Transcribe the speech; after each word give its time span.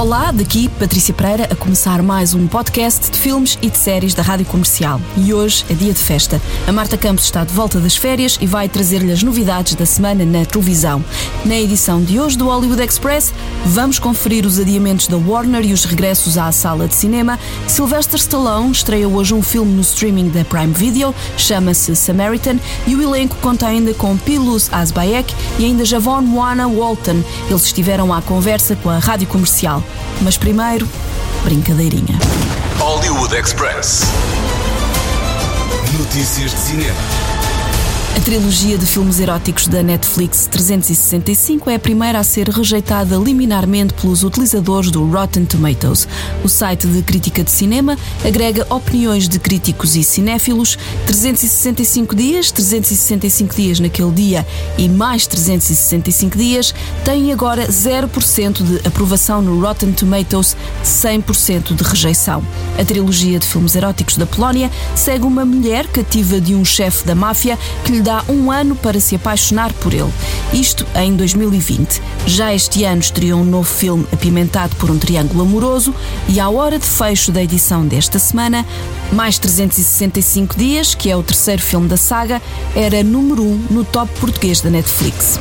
Olá, 0.00 0.32
daqui 0.32 0.66
Patrícia 0.66 1.12
Pereira 1.12 1.46
a 1.50 1.54
começar 1.54 2.02
mais 2.02 2.32
um 2.32 2.46
podcast 2.46 3.10
de 3.10 3.18
filmes 3.18 3.58
e 3.60 3.68
de 3.68 3.76
séries 3.76 4.14
da 4.14 4.22
Rádio 4.22 4.46
Comercial. 4.46 4.98
E 5.14 5.34
hoje 5.34 5.62
é 5.68 5.74
dia 5.74 5.92
de 5.92 5.98
festa. 5.98 6.40
A 6.66 6.72
Marta 6.72 6.96
Campos 6.96 7.24
está 7.24 7.44
de 7.44 7.52
volta 7.52 7.78
das 7.78 7.96
férias 7.96 8.38
e 8.40 8.46
vai 8.46 8.66
trazer-lhe 8.66 9.12
as 9.12 9.22
novidades 9.22 9.74
da 9.74 9.84
semana 9.84 10.24
na 10.24 10.46
televisão. 10.46 11.04
Na 11.44 11.54
edição 11.54 12.02
de 12.02 12.18
hoje 12.18 12.38
do 12.38 12.46
Hollywood 12.46 12.82
Express, 12.82 13.34
vamos 13.66 13.98
conferir 13.98 14.46
os 14.46 14.58
adiamentos 14.58 15.06
da 15.06 15.18
Warner 15.18 15.66
e 15.66 15.74
os 15.74 15.84
regressos 15.84 16.38
à 16.38 16.50
sala 16.50 16.88
de 16.88 16.94
cinema. 16.94 17.38
Sylvester 17.68 18.18
Stallone 18.18 18.72
estreia 18.72 19.06
hoje 19.06 19.34
um 19.34 19.42
filme 19.42 19.70
no 19.70 19.82
streaming 19.82 20.30
da 20.30 20.46
Prime 20.46 20.72
Video, 20.72 21.14
chama-se 21.36 21.94
Samaritan, 21.94 22.56
e 22.86 22.96
o 22.96 23.02
elenco 23.02 23.36
conta 23.42 23.66
ainda 23.66 23.92
com 23.92 24.16
Pilus 24.16 24.72
Asbayek 24.72 25.34
e 25.58 25.66
ainda 25.66 25.84
Javon 25.84 26.24
Wana 26.34 26.66
Walton. 26.66 27.22
Eles 27.50 27.66
estiveram 27.66 28.14
à 28.14 28.22
conversa 28.22 28.74
com 28.76 28.88
a 28.88 28.98
Rádio 28.98 29.28
Comercial. 29.28 29.84
Mas 30.20 30.36
primeiro, 30.36 30.88
brincadeirinha. 31.44 32.18
Hollywood 32.78 33.34
Express. 33.34 34.02
Notícias 35.98 36.52
de 36.52 36.58
cinema. 36.58 37.29
A 38.16 38.20
trilogia 38.22 38.76
de 38.76 38.84
filmes 38.84 39.20
eróticos 39.20 39.66
da 39.68 39.82
Netflix 39.82 40.46
365 40.46 41.70
é 41.70 41.76
a 41.76 41.78
primeira 41.78 42.18
a 42.18 42.24
ser 42.24 42.48
rejeitada 42.48 43.16
liminarmente 43.16 43.94
pelos 43.94 44.24
utilizadores 44.24 44.90
do 44.90 45.06
Rotten 45.06 45.44
Tomatoes. 45.44 46.06
O 46.44 46.48
site 46.48 46.86
de 46.88 47.02
crítica 47.02 47.44
de 47.44 47.50
cinema 47.50 47.96
agrega 48.24 48.66
opiniões 48.68 49.28
de 49.28 49.38
críticos 49.38 49.96
e 49.96 50.02
cinéfilos. 50.02 50.76
365 51.06 52.14
dias, 52.14 52.50
365 52.50 53.54
dias 53.54 53.80
naquele 53.80 54.10
dia 54.10 54.46
e 54.76 54.88
mais 54.88 55.26
365 55.26 56.36
dias 56.36 56.74
têm 57.04 57.32
agora 57.32 57.68
0% 57.68 58.62
de 58.62 58.86
aprovação 58.86 59.40
no 59.40 59.60
Rotten 59.60 59.92
Tomatoes, 59.92 60.56
100% 60.84 61.74
de 61.74 61.84
rejeição. 61.84 62.44
A 62.78 62.84
trilogia 62.84 63.38
de 63.38 63.46
filmes 63.46 63.74
eróticos 63.76 64.16
da 64.16 64.26
Polónia 64.26 64.70
segue 64.94 65.24
uma 65.24 65.44
mulher 65.44 65.86
cativa 65.86 66.40
de 66.40 66.54
um 66.54 66.64
chefe 66.64 67.06
da 67.06 67.14
máfia 67.14 67.58
que 67.84 67.92
lhe 67.92 67.99
dá 68.00 68.24
um 68.28 68.50
ano 68.50 68.74
para 68.74 69.00
se 69.00 69.16
apaixonar 69.16 69.72
por 69.74 69.92
ele. 69.92 70.12
Isto 70.52 70.86
em 70.94 71.14
2020. 71.14 72.00
Já 72.26 72.54
este 72.54 72.84
ano 72.84 73.00
estreou 73.00 73.40
um 73.40 73.44
novo 73.44 73.68
filme 73.68 74.06
apimentado 74.12 74.74
por 74.76 74.90
um 74.90 74.98
triângulo 74.98 75.42
amoroso 75.42 75.94
e 76.28 76.40
à 76.40 76.48
hora 76.48 76.78
de 76.78 76.86
fecho 76.86 77.32
da 77.32 77.42
edição 77.42 77.86
desta 77.86 78.18
semana, 78.18 78.66
mais 79.12 79.38
365 79.38 80.56
dias, 80.56 80.94
que 80.94 81.10
é 81.10 81.16
o 81.16 81.22
terceiro 81.22 81.62
filme 81.62 81.88
da 81.88 81.96
saga, 81.96 82.40
era 82.74 83.02
número 83.02 83.42
1 83.42 83.46
um 83.46 83.66
no 83.70 83.84
top 83.84 84.10
português 84.20 84.60
da 84.60 84.70
Netflix. 84.70 85.38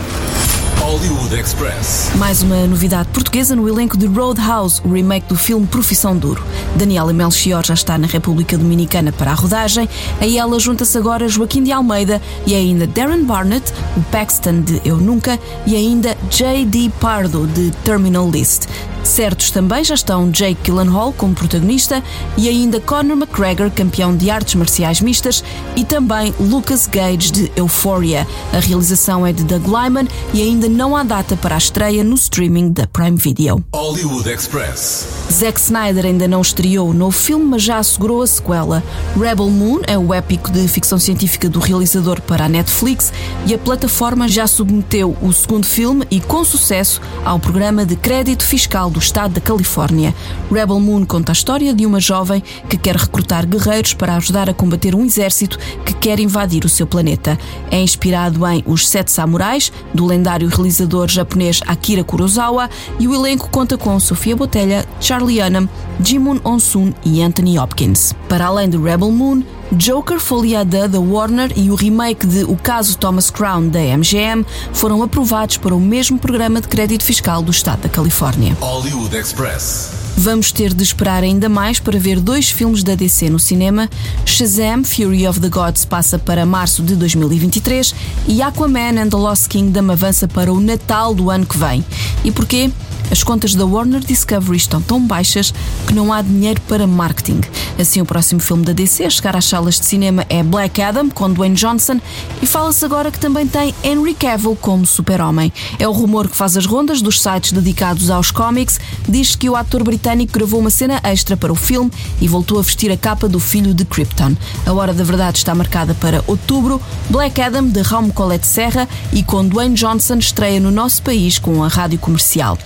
Hollywood 0.80 1.36
Express. 1.36 2.10
Mais 2.16 2.42
uma 2.42 2.66
novidade 2.66 3.10
portuguesa 3.10 3.56
no 3.56 3.70
elenco 3.70 3.96
de 3.96 4.08
Roadhouse, 4.08 4.82
o 4.84 4.92
remake 4.92 5.28
do 5.28 5.36
filme 5.36 5.68
Profissão 5.68 6.18
Duro. 6.18 6.44
Daniela 6.76 7.14
Melchior 7.14 7.64
já 7.64 7.76
está 7.76 7.96
na 7.96 8.08
República 8.08 8.58
Dominicana 8.58 9.12
para 9.12 9.30
a 9.30 9.36
rodagem. 9.36 9.88
A 10.20 10.26
ela 10.26 10.58
junta-se 10.60 10.98
agora 10.98 11.28
Joaquim 11.28 11.64
de 11.64 11.72
Almeida 11.72 12.20
e 12.48 12.56
ainda 12.56 12.88
Darren 12.88 13.24
Barnett, 13.24 13.72
o 13.96 14.02
Paxton 14.04 14.62
de 14.62 14.82
Eu 14.84 14.98
Nunca 14.98 15.38
e 15.68 15.76
ainda 15.76 16.18
J.D. 16.32 16.92
Pardo 17.00 17.46
de 17.46 17.70
Terminal 17.84 18.28
List. 18.28 18.68
Certos 19.04 19.50
também 19.52 19.84
já 19.84 19.96
estão 19.96 20.30
Jake 20.30 20.60
Gyllenhaal 20.64 21.14
como 21.14 21.34
protagonista 21.34 22.04
e 22.38 22.48
ainda 22.48 22.80
Conor 22.80 23.18
McGregor, 23.18 23.72
campeão 23.72 24.16
de 24.16 24.30
artes 24.30 24.56
marciais 24.56 25.02
mistas, 25.02 25.44
e 25.76 25.84
também 25.84 26.34
Lucas 26.40 26.88
Gage 26.88 27.32
de 27.32 27.52
Euphoria. 27.56 28.28
A 28.54 28.60
realização 28.60 29.26
é 29.26 29.34
de 29.34 29.44
Doug 29.44 29.66
Lyman 29.66 30.08
e 30.34 30.42
ainda 30.42 30.68
não 30.68 30.96
há 30.96 31.04
data 31.04 31.36
para 31.36 31.56
a 31.56 31.58
estreia 31.58 32.04
no 32.04 32.16
streaming 32.16 32.72
da 32.72 32.86
Prime 32.88 33.18
Video. 33.18 33.64
Hollywood 33.74 34.30
Express. 34.30 35.08
Zack 35.32 35.60
Snyder 35.60 36.06
ainda 36.06 36.28
não 36.28 36.42
estreou 36.42 36.90
o 36.90 36.94
novo 36.94 37.18
filme, 37.18 37.46
mas 37.46 37.64
já 37.64 37.78
assegurou 37.78 38.22
a 38.22 38.28
sequela. 38.28 38.84
Rebel 39.20 39.50
Moon 39.50 39.82
é 39.88 39.98
o 39.98 40.14
épico 40.14 40.52
de 40.52 40.68
ficção 40.68 41.00
científica 41.00 41.48
do 41.50 41.60
realizador 41.60 42.22
para 42.22 42.46
a 42.46 42.50
Netflix 42.50 43.14
e 43.46 43.54
a 43.54 43.58
plataforma 43.58 44.28
já 44.28 44.48
submeteu 44.48 45.16
o 45.22 45.32
segundo 45.32 45.66
filme 45.66 46.06
e 46.12 46.20
com 46.20 46.44
sucesso 46.44 47.02
ao 47.24 47.40
programa 47.40 47.86
de 47.86 47.96
crédito 47.96 48.44
fiscal 48.44 48.89
do 48.90 49.00
estado 49.00 49.34
da 49.34 49.42
Califórnia. 49.42 50.14
Rebel 50.52 50.80
Moon 50.80 51.06
conta 51.06 51.32
a 51.32 51.34
história 51.34 51.74
de 51.74 51.86
uma 51.86 52.00
jovem 52.00 52.44
que 52.70 52.78
quer 52.78 52.96
recrutar 52.96 53.46
guerreiros 53.46 53.94
para 53.94 54.16
ajudar 54.16 54.50
a 54.50 54.54
combater 54.54 54.96
um 54.96 55.06
exército 55.06 55.58
que 55.86 55.94
quer 55.94 56.20
invadir 56.20 56.66
o 56.66 56.70
seu 56.70 56.88
planeta. 56.88 57.38
É 57.72 57.80
inspirado 57.80 58.46
em 58.48 58.64
Os 58.66 58.88
Sete 58.88 59.12
Samurais, 59.12 59.72
do 59.94 60.06
lendário 60.06 60.48
realizador 60.48 61.08
japonês 61.08 61.60
Akira 61.68 62.04
Kurosawa, 62.04 62.70
e 63.00 63.08
o 63.08 63.14
elenco 63.14 63.50
conta 63.50 63.78
com 63.78 64.00
Sofia 64.00 64.36
Botelha, 64.36 64.86
Charlie 65.00 65.42
Hunnam, 65.42 65.70
Jimun 66.04 66.40
Onsun 66.44 66.94
e 67.06 67.22
Anthony 67.22 67.60
Hopkins. 67.60 68.14
Para 68.28 68.48
além 68.48 68.70
de 68.70 68.78
Rebel 68.78 69.12
Moon, 69.12 69.44
Joker, 69.72 70.20
foliada 70.20 70.88
da 70.88 71.00
Warner 71.00 71.54
e 71.56 71.70
o 71.70 71.76
remake 71.76 72.26
de 72.26 72.44
O 72.44 72.56
Caso 72.56 72.98
Thomas 72.98 73.30
Crown 73.30 73.68
da 73.68 73.80
MGM 73.80 74.46
foram 74.74 75.04
aprovados 75.04 75.58
para 75.58 75.76
o 75.76 75.80
mesmo 75.80 76.18
programa 76.18 76.60
de 76.60 76.68
crédito 76.68 77.04
fiscal 77.04 77.42
do 77.42 77.52
estado 77.52 77.82
da 77.82 77.90
Califórnia. 77.90 78.58
Hollywood 78.60 79.16
Express. 79.16 79.92
Vamos 80.18 80.52
ter 80.52 80.74
de 80.74 80.84
esperar 80.84 81.24
ainda 81.24 81.48
mais 81.48 81.80
para 81.80 81.98
ver 81.98 82.20
dois 82.20 82.50
filmes 82.50 82.84
da 82.84 82.94
DC 82.94 83.30
no 83.30 83.40
cinema. 83.40 83.90
Shazam, 84.26 84.84
Fury 84.84 85.26
of 85.28 85.40
the 85.40 85.48
Gods 85.48 85.86
passa 85.86 86.20
para 86.20 86.46
março 86.46 86.84
de 86.84 86.96
2023 86.96 87.96
e 88.28 88.42
Aquaman 88.42 89.02
and 89.02 89.10
the 89.10 89.16
Lost 89.16 89.48
Kingdom 89.48 89.92
avança 89.92 90.28
para 90.28 90.52
o 90.52 90.60
Natal 90.60 91.14
do 91.14 91.30
ano 91.30 91.46
que 91.46 91.58
vem. 91.58 91.86
E 92.24 92.32
porquê? 92.32 92.70
As 93.12 93.24
contas 93.24 93.56
da 93.56 93.66
Warner 93.66 94.02
Discovery 94.02 94.58
estão 94.58 94.82
tão 94.82 95.00
baixas 95.00 95.54
que 95.88 95.94
não 95.94 96.14
há 96.14 96.22
dinheiro 96.22 96.62
para 96.68 96.86
marketing. 96.86 97.42
Assim, 97.80 98.02
o 98.02 98.06
próximo 98.06 98.40
filme 98.40 98.66
da 98.66 98.74
DC 98.74 99.06
a 99.06 99.10
chegar 99.10 99.36
às 99.36 99.46
salas 99.46 99.80
de 99.80 99.86
cinema 99.86 100.26
é 100.30 100.44
Black 100.44 100.82
Adam, 100.82 101.10
com 101.10 101.32
Dwayne 101.32 101.56
Johnson, 101.56 102.00
e 102.42 102.46
fala-se 102.46 102.84
agora 102.84 103.10
que 103.10 103.20
também 103.20 103.48
tem 103.48 103.74
Henry 103.84 104.14
Cavill 104.14 104.58
como 104.60 104.86
super-homem. 104.86 105.52
É 105.80 105.88
o 105.88 105.92
rumor 105.92 106.28
que 106.28 106.36
faz 106.36 106.58
as 106.58 106.66
rondas 106.66 107.02
dos 107.02 107.22
sites 107.22 107.52
dedicados 107.52 108.10
aos 108.10 108.32
cómics. 108.32 108.80
Diz 109.08 109.36
que 109.36 109.50
o 109.50 109.56
ator 109.56 109.84
britânico 109.84 110.34
gravou 110.34 110.60
uma 110.60 110.70
cena 110.70 111.00
extra 111.04 111.38
para 111.38 111.52
o 111.54 111.56
filme 111.56 111.92
e 112.22 112.28
voltou 112.28 112.60
a 112.60 112.62
vestir 112.62 112.92
a 112.92 112.98
capa 112.98 113.28
do 113.28 113.40
filho 113.40 113.74
de 113.74 113.86
Krypton. 113.86 114.36
A 114.66 114.74
hora 114.74 114.94
da 114.94 115.04
verdade 115.04 115.38
está 115.38 115.56
marcada 115.56 115.94
para 115.94 116.24
outubro. 116.28 116.82
Black 117.10 117.42
Adam, 117.42 117.68
de 117.68 117.82
Raume 117.82 118.12
Colette 118.12 118.46
Serra, 118.46 118.88
e 119.14 119.24
com 119.24 119.48
Dwayne 119.48 119.76
Johnson 119.76 120.16
estreia 120.16 120.60
no 120.60 120.70
nosso 120.70 121.02
país 121.02 121.40
com 121.40 121.64
a 121.64 121.68
rádio 121.68 121.98
comercial. 121.98 122.58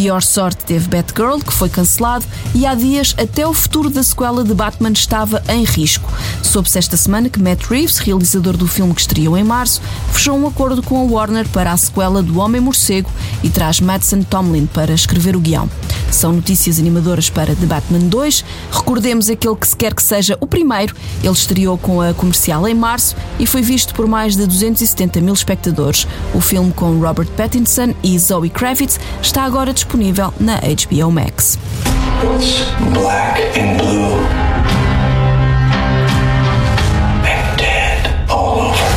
Pior 0.00 0.22
sorte 0.22 0.64
teve 0.64 0.88
Batgirl, 0.88 1.40
que 1.40 1.52
foi 1.52 1.68
cancelado, 1.68 2.24
e 2.54 2.64
há 2.64 2.74
dias 2.74 3.14
até 3.18 3.46
o 3.46 3.52
futuro 3.52 3.90
da 3.90 4.02
sequela 4.02 4.42
de 4.42 4.54
Batman 4.54 4.92
estava 4.92 5.42
em 5.46 5.62
risco. 5.62 6.10
Soube-se 6.42 6.78
esta 6.78 6.96
semana 6.96 7.28
que 7.28 7.38
Matt 7.38 7.64
Reeves, 7.66 7.98
realizador 7.98 8.56
do 8.56 8.66
filme 8.66 8.94
que 8.94 9.02
estreou 9.02 9.36
em 9.36 9.44
março, 9.44 9.82
fechou 10.10 10.38
um 10.38 10.46
acordo 10.46 10.82
com 10.82 10.96
a 10.96 11.04
Warner 11.04 11.46
para 11.50 11.70
a 11.70 11.76
sequela 11.76 12.22
do 12.22 12.38
Homem 12.38 12.62
Morcego 12.62 13.10
e 13.42 13.50
traz 13.50 13.78
Madsen 13.78 14.22
Tomlin 14.22 14.64
para 14.64 14.94
escrever 14.94 15.36
o 15.36 15.40
guião. 15.40 15.68
São 16.10 16.32
notícias 16.32 16.78
animadoras 16.78 17.28
para 17.28 17.54
The 17.54 17.66
Batman 17.66 18.08
2. 18.08 18.44
Recordemos 18.72 19.28
aquele 19.28 19.54
que 19.54 19.68
se 19.68 19.76
quer 19.76 19.94
que 19.94 20.02
seja 20.02 20.36
o 20.40 20.46
primeiro. 20.46 20.96
Ele 21.22 21.32
estreou 21.32 21.78
com 21.78 22.00
a 22.00 22.12
comercial 22.14 22.66
em 22.66 22.74
março 22.74 23.14
e 23.38 23.46
foi 23.46 23.62
visto 23.62 23.94
por 23.94 24.08
mais 24.08 24.34
de 24.34 24.44
270 24.44 25.20
mil 25.20 25.34
espectadores. 25.34 26.08
O 26.34 26.40
filme 26.40 26.72
com 26.72 26.98
Robert 26.98 27.28
Pattinson 27.36 27.94
e 28.02 28.18
Zoe 28.18 28.50
Kravitz 28.50 28.98
está 29.22 29.44
agora 29.44 29.72
disponível 29.72 29.89
na 29.94 30.58
HBO 30.60 31.12
Max. 31.12 31.58
It's 32.22 32.70
black 32.94 33.38
and 33.56 33.78
blue 33.78 34.14
and 37.26 37.58
dead 37.58 38.30
all 38.30 38.70
over. 38.70 38.90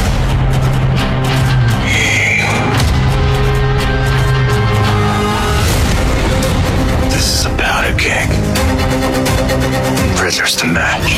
This 7.09 7.39
is 7.39 7.45
about 7.47 7.85
a 7.89 7.94
gig. 7.97 8.29
Prisoners 10.15 10.56
to 10.57 10.67
match. 10.67 11.17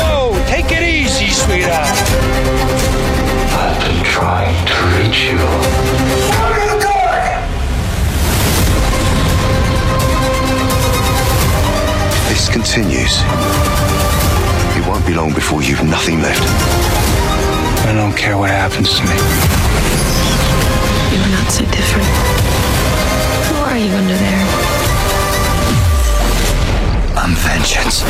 Oh, 0.00 0.32
take 0.48 0.72
it 0.72 0.82
easy, 0.82 1.28
sweetheart. 1.28 1.98
I've 3.60 3.78
been 3.84 4.04
trying 4.04 4.66
to 4.66 4.74
reach 4.96 5.24
you. 5.30 6.29
Continues, 12.72 13.22
it 14.78 14.86
won't 14.86 15.04
be 15.04 15.12
long 15.12 15.34
before 15.34 15.60
you've 15.60 15.82
nothing 15.82 16.22
left. 16.22 16.40
I 17.84 17.92
don't 17.92 18.16
care 18.16 18.38
what 18.38 18.50
happens 18.50 18.94
to 18.94 19.02
me. 19.02 19.16
You're 21.10 21.32
not 21.34 21.50
so 21.50 21.64
different. 21.64 22.06
Who 23.48 23.56
are 23.66 23.76
you 23.76 23.90
under 23.90 24.14
there? 24.14 24.46
I'm 27.16 27.34
vengeance. 27.34 28.04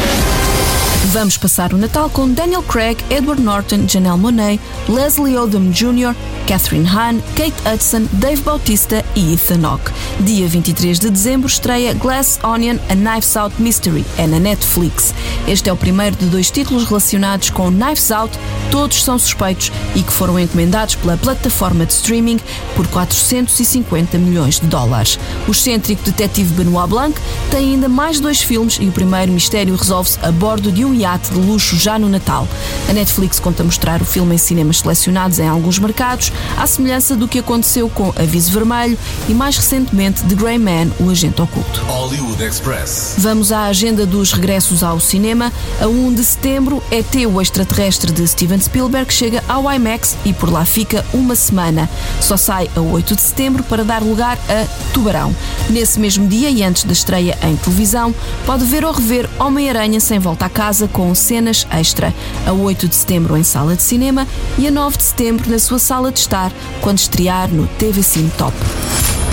Vamos 1.13 1.39
passar 1.39 1.73
o 1.73 1.79
Natal 1.79 2.11
com 2.11 2.35
Daniel 2.35 2.63
Craig, 2.63 3.03
Edward 3.11 3.41
Norton, 3.41 3.87
Janelle 3.89 4.19
Monáe, 4.19 4.61
Leslie 4.89 5.39
Odom 5.39 5.73
Jr., 5.73 6.15
Catherine 6.51 6.85
Hahn, 6.85 7.21
Kate 7.37 7.55
Hudson, 7.65 8.09
Dave 8.15 8.43
Bautista 8.43 9.05
e 9.15 9.35
Ethan 9.35 9.65
Hawke. 9.65 9.93
Dia 10.19 10.49
23 10.49 10.99
de 10.99 11.09
dezembro 11.09 11.47
estreia 11.47 11.95
Glass 11.95 12.41
Onion 12.43 12.77
A 12.89 12.95
Knives 12.97 13.37
Out 13.37 13.63
Mystery, 13.63 14.05
é 14.19 14.27
na 14.27 14.41
Netflix. 14.41 15.15
Este 15.47 15.71
é 15.71 15.73
o 15.73 15.77
primeiro 15.77 16.17
de 16.17 16.27
dois 16.27 16.51
títulos 16.51 16.87
relacionados 16.87 17.51
com 17.51 17.71
Knives 17.71 18.11
Out, 18.11 18.37
todos 18.69 19.05
são 19.05 19.17
suspeitos 19.17 19.71
e 19.95 20.03
que 20.03 20.13
foram 20.13 20.41
encomendados 20.41 20.97
pela 20.97 21.17
plataforma 21.17 21.87
de 21.87 21.93
streaming 21.93 22.41
por 22.75 22.85
450 22.89 24.19
milhões 24.19 24.59
de 24.59 24.67
dólares. 24.67 25.21
O 25.47 25.53
excêntrico 25.53 26.03
detetive 26.03 26.53
Benoit 26.55 26.89
Blanc 26.89 27.21
tem 27.53 27.75
ainda 27.75 27.89
mais 27.89 28.19
dois 28.19 28.43
filmes 28.43 28.77
e 28.81 28.89
o 28.89 28.93
primeiro 28.93 29.31
mistério 29.31 29.77
resolve-se 29.77 30.19
a 30.21 30.33
bordo 30.33 30.73
de 30.73 30.85
um 30.85 30.93
iate 30.95 31.31
de 31.31 31.39
luxo 31.39 31.77
já 31.77 31.97
no 31.97 32.09
Natal. 32.09 32.49
A 32.89 32.93
Netflix 32.93 33.39
conta 33.39 33.63
mostrar 33.63 34.03
o 34.03 34.05
filme 34.05 34.35
em 34.35 34.39
cinemas 34.39 34.79
selecionados 34.81 35.39
em 35.39 35.47
alguns 35.47 35.79
mercados, 35.79 36.33
à 36.57 36.67
semelhança 36.67 37.17
do 37.17 37.29
que 37.29 37.39
aconteceu 37.39 37.89
com 37.89 38.13
Aviso 38.17 38.53
Vermelho 38.53 38.99
e 39.29 39.35
mais 39.35 39.57
recentemente 39.57 40.23
The 40.25 40.35
Grey 40.35 40.59
Man, 40.59 40.91
o 40.99 41.11
agente 41.11 41.41
oculto. 41.41 41.81
Hollywood 41.83 42.43
Express. 42.43 43.15
Vamos 43.19 43.53
à 43.53 43.65
agenda 43.65 44.07
dos 44.07 44.33
regressos 44.33 44.83
ao 44.83 45.01
cinema. 45.01 45.53
A 45.81 45.87
1 45.87 46.15
de 46.15 46.25
setembro, 46.25 46.83
ET, 46.91 47.15
o 47.27 47.41
extraterrestre 47.41 48.13
de 48.13 48.27
Steven 48.27 48.61
Spielberg, 48.61 49.13
chega 49.13 49.43
ao 49.49 49.71
IMAX 49.71 50.17
e 50.25 50.33
por 50.33 50.51
lá 50.53 50.65
fica 50.65 51.05
uma 51.13 51.35
semana. 51.35 51.89
Só 52.21 52.37
sai 52.37 52.71
a 52.77 52.81
8 52.81 53.17
de 53.17 53.23
setembro 53.23 53.63
para 53.63 53.85
dar 53.85 54.03
lugar 54.03 54.39
a 54.49 54.93
Tubarão. 54.93 55.35
Nesse 55.69 55.99
mesmo 56.01 56.27
dia 56.27 56.51
e 56.51 56.63
antes 56.63 56.85
da 56.85 56.93
estreia 56.93 57.39
em 57.43 57.57
televisão, 57.57 58.15
pode 58.47 58.65
ver 58.65 58.85
ou 58.85 58.93
rever 58.93 59.29
Homem-Aranha 59.39 60.01
sem 60.01 60.19
volta 60.19 60.47
a 60.47 60.49
casa 60.49 60.89
com 60.89 61.15
cenas 61.15 61.67
extra. 61.71 62.15
A 62.47 62.53
8 62.53 62.89
de 62.89 62.97
setembro 62.97 63.37
em 63.37 63.43
sala 63.43 63.77
de 63.77 63.83
cinema 63.83 64.27
e 64.59 64.67
a 64.67 64.71
9 64.71 64.97
de 64.97 65.05
setembro 65.05 65.51
na 65.51 65.59
sua 65.59 65.79
sala 65.79 66.11
de 66.13 66.21
estar 66.31 66.53
quando 66.81 66.99
estrear 66.99 67.51
no 67.53 67.67
TV 67.67 68.05
Cine 68.05 68.31
Top. 68.39 68.55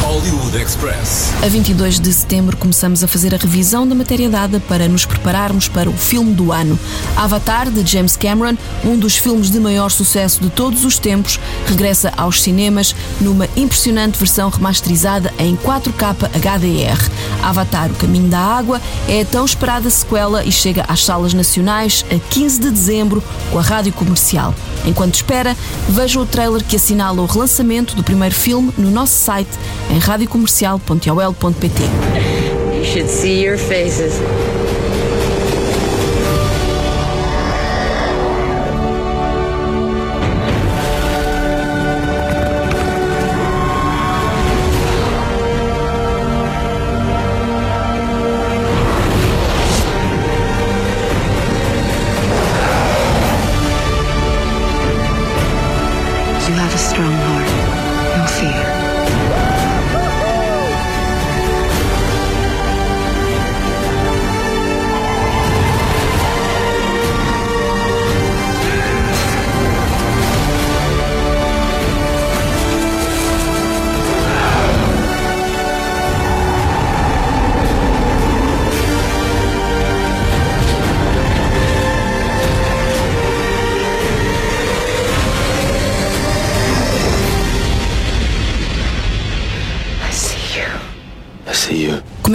Hollywood 0.08 0.56
Express. 0.56 1.34
A 1.44 1.50
22 1.50 2.00
de 2.00 2.14
setembro 2.14 2.56
começamos 2.56 3.04
a 3.04 3.08
fazer 3.10 3.36
a 3.36 3.38
revisão 3.38 3.86
da 3.86 3.94
matéria 3.94 4.30
dada 4.30 4.58
para 4.58 4.88
nos 4.88 5.06
prepararmos 5.06 5.68
para 5.68 5.90
o 5.90 5.94
filme 5.94 6.34
do 6.34 6.54
ano. 6.54 6.80
Avatar, 7.14 7.70
de 7.70 7.86
James 7.86 8.16
Cameron, 8.16 8.56
um 8.86 8.98
dos 8.98 9.18
filmes 9.18 9.52
de 9.52 9.60
maior 9.60 9.90
sucesso 9.90 10.40
de 10.40 10.50
todos 10.50 10.86
os 10.86 10.98
tempos, 10.98 11.38
regressa 11.66 12.14
aos 12.16 12.42
cinemas 12.42 12.96
numa 13.20 13.50
impressionante 13.58 14.18
versão 14.18 14.50
remasterizada 14.50 15.34
em 15.38 15.58
4K 15.58 16.16
HDR. 16.40 17.12
Avatar, 17.44 17.92
o 17.92 17.96
Caminho 17.96 18.30
da 18.30 18.40
Água, 18.40 18.82
é 19.10 19.22
a 19.22 19.26
tão 19.26 19.44
esperada 19.44 19.90
sequela 19.90 20.42
e 20.46 20.54
chega 20.54 20.86
às 20.88 21.04
salas 21.04 21.34
nacionais 21.34 22.06
a 22.10 22.18
15 22.18 22.62
de 22.62 22.72
dezembro 22.72 23.22
com 23.52 23.60
a 23.60 23.62
rádio 23.62 23.92
comercial. 23.92 24.56
Enquanto 24.86 25.16
espera, 25.16 25.56
veja 25.90 26.18
o 26.18 26.26
trailer 26.26 26.64
que 26.64 26.78
assinala 26.78 27.22
o 27.22 27.26
relançamento 27.26 27.94
do 27.94 28.04
primeiro 28.04 28.34
filme 28.34 28.72
no 28.78 28.90
nosso 28.90 29.20
site 29.20 29.52
em 29.90 29.97
radiocomercial.ol.pt. 30.00 32.76
You 32.76 32.86
should 32.86 33.10
see 33.10 33.44
your 33.44 33.58
faces. 33.58 34.20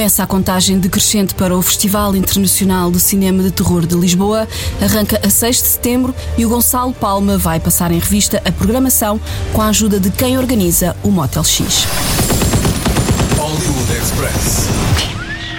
Começa 0.03 0.25
a 0.25 0.27
contagem 0.27 0.81
decrescente 0.81 1.33
para 1.33 1.57
o 1.57 1.63
Festival 1.63 2.17
Internacional 2.17 2.91
de 2.91 2.99
Cinema 2.99 3.41
de 3.41 3.53
Terror 3.53 3.87
de 3.87 3.95
Lisboa. 3.95 4.49
Arranca 4.81 5.21
a 5.25 5.31
6 5.31 5.57
de 5.59 5.69
setembro 5.69 6.13
e 6.37 6.45
o 6.45 6.49
Gonçalo 6.49 6.93
Palma 6.93 7.39
vai 7.39 7.61
passar 7.61 7.93
em 7.93 8.01
revista 8.01 8.43
a 8.45 8.51
programação 8.51 9.21
com 9.53 9.63
a 9.63 9.69
ajuda 9.69 10.01
de 10.01 10.11
quem 10.11 10.37
organiza 10.37 10.97
o 11.05 11.11
Motel 11.13 11.45
X. 11.45 11.87
Hollywood 13.39 13.93
Express. 13.93 14.69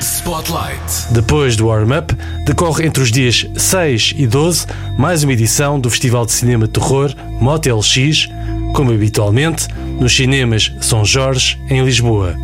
Spotlight. 0.01 1.13
Depois 1.13 1.55
do 1.55 1.67
warm-up, 1.67 2.13
decorre 2.45 2.85
entre 2.85 3.01
os 3.01 3.13
dias 3.13 3.47
6 3.55 4.15
e 4.17 4.27
12 4.27 4.65
mais 4.97 5.23
uma 5.23 5.31
edição 5.31 5.79
do 5.79 5.89
Festival 5.89 6.25
de 6.25 6.33
Cinema 6.33 6.67
de 6.67 6.73
Terror 6.73 7.15
Motel 7.39 7.81
X, 7.81 8.27
como 8.75 8.91
habitualmente, 8.91 9.69
nos 10.01 10.13
cinemas 10.13 10.69
São 10.81 11.05
Jorge, 11.05 11.57
em 11.69 11.81
Lisboa. 11.81 12.35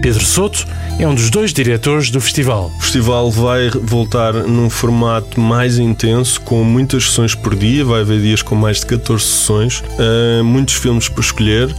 Pedro 0.00 0.24
Soto 0.24 0.64
é 1.00 1.08
um 1.08 1.14
dos 1.14 1.30
dois 1.30 1.50
diretores 1.50 2.10
do 2.10 2.20
festival. 2.20 2.70
O 2.76 2.80
festival 2.82 3.30
vai 3.30 3.70
voltar 3.70 4.34
num 4.34 4.68
formato 4.68 5.40
mais 5.40 5.78
intenso, 5.78 6.38
com 6.42 6.62
muitas 6.62 7.04
sessões 7.04 7.34
por 7.34 7.54
dia. 7.54 7.82
Vai 7.86 8.02
haver 8.02 8.20
dias 8.20 8.42
com 8.42 8.54
mais 8.54 8.80
de 8.80 8.86
14 8.86 9.24
sessões, 9.24 9.80
uh, 9.80 10.44
muitos 10.44 10.74
filmes 10.74 11.08
por 11.08 11.22
escolher, 11.22 11.74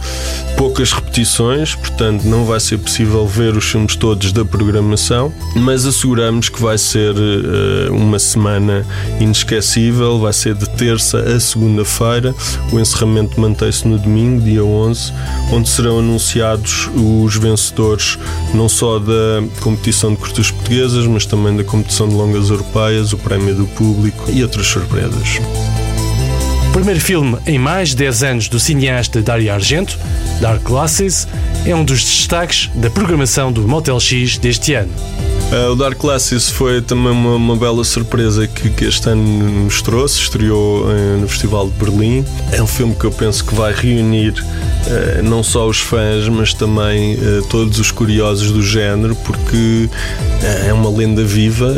poucas 0.56 0.90
repetições, 0.90 1.76
portanto, 1.76 2.24
não 2.24 2.44
vai 2.44 2.58
ser 2.58 2.78
possível 2.78 3.24
ver 3.24 3.56
os 3.56 3.64
filmes 3.64 3.94
todos 3.94 4.32
da 4.32 4.44
programação, 4.44 5.32
mas 5.54 5.86
asseguramos 5.86 6.48
que 6.48 6.60
vai 6.60 6.76
ser 6.76 7.14
uh, 7.14 7.94
uma 7.94 8.18
semana 8.18 8.84
inesquecível. 9.20 10.18
Vai 10.18 10.32
ser 10.32 10.54
de 10.54 10.68
terça 10.70 11.18
a 11.18 11.38
segunda-feira. 11.38 12.34
O 12.72 12.80
encerramento 12.80 13.40
mantém-se 13.40 13.86
no 13.86 13.98
domingo, 13.98 14.40
dia 14.40 14.64
11, 14.64 15.12
onde 15.52 15.68
serão 15.68 16.00
anunciados 16.00 16.90
os 16.96 17.36
vencedores 17.36 18.18
não 18.52 18.68
só 18.68 18.98
da 18.98 19.11
competição 19.60 20.10
de 20.10 20.16
curtas 20.16 20.50
portuguesas, 20.50 21.06
mas 21.06 21.26
também 21.26 21.56
da 21.56 21.64
competição 21.64 22.08
de 22.08 22.14
longas 22.14 22.50
europeias, 22.50 23.12
o 23.12 23.18
prémio 23.18 23.54
do 23.54 23.66
público 23.66 24.30
e 24.30 24.42
outras 24.42 24.66
surpresas. 24.66 25.40
O 26.68 26.72
primeiro 26.72 27.00
filme 27.00 27.36
em 27.46 27.58
mais 27.58 27.90
de 27.90 27.96
10 27.96 28.22
anos 28.22 28.48
do 28.48 28.58
cineasta 28.58 29.20
Dario 29.20 29.52
Argento, 29.52 29.98
Dark 30.40 30.62
Glasses, 30.62 31.28
é 31.66 31.74
um 31.74 31.84
dos 31.84 32.02
destaques 32.02 32.70
da 32.74 32.88
programação 32.88 33.52
do 33.52 33.68
Motel 33.68 34.00
X 34.00 34.38
deste 34.38 34.72
ano. 34.74 34.92
Uh, 35.52 35.70
o 35.72 35.76
Dark 35.76 35.98
Classes 35.98 36.48
foi 36.48 36.80
também 36.80 37.12
uma, 37.12 37.34
uma 37.34 37.54
bela 37.54 37.84
surpresa 37.84 38.46
que, 38.46 38.70
que 38.70 38.86
este 38.86 39.10
ano 39.10 39.64
nos 39.64 39.82
trouxe. 39.82 40.18
Estreou 40.18 40.84
uh, 40.84 41.20
no 41.20 41.28
Festival 41.28 41.68
de 41.68 41.72
Berlim. 41.72 42.24
É 42.50 42.62
um 42.62 42.66
filme 42.66 42.94
que 42.94 43.04
eu 43.04 43.10
penso 43.10 43.44
que 43.44 43.54
vai 43.54 43.70
reunir 43.74 44.30
uh, 44.32 45.22
não 45.22 45.42
só 45.42 45.68
os 45.68 45.78
fãs, 45.78 46.26
mas 46.26 46.54
também 46.54 47.18
todos 47.50 47.78
os 47.78 47.90
curiosos 47.90 48.50
do 48.50 48.62
género, 48.62 49.14
porque 49.16 49.90
é 50.66 50.72
uma 50.72 50.88
lenda 50.88 51.22
viva, 51.22 51.74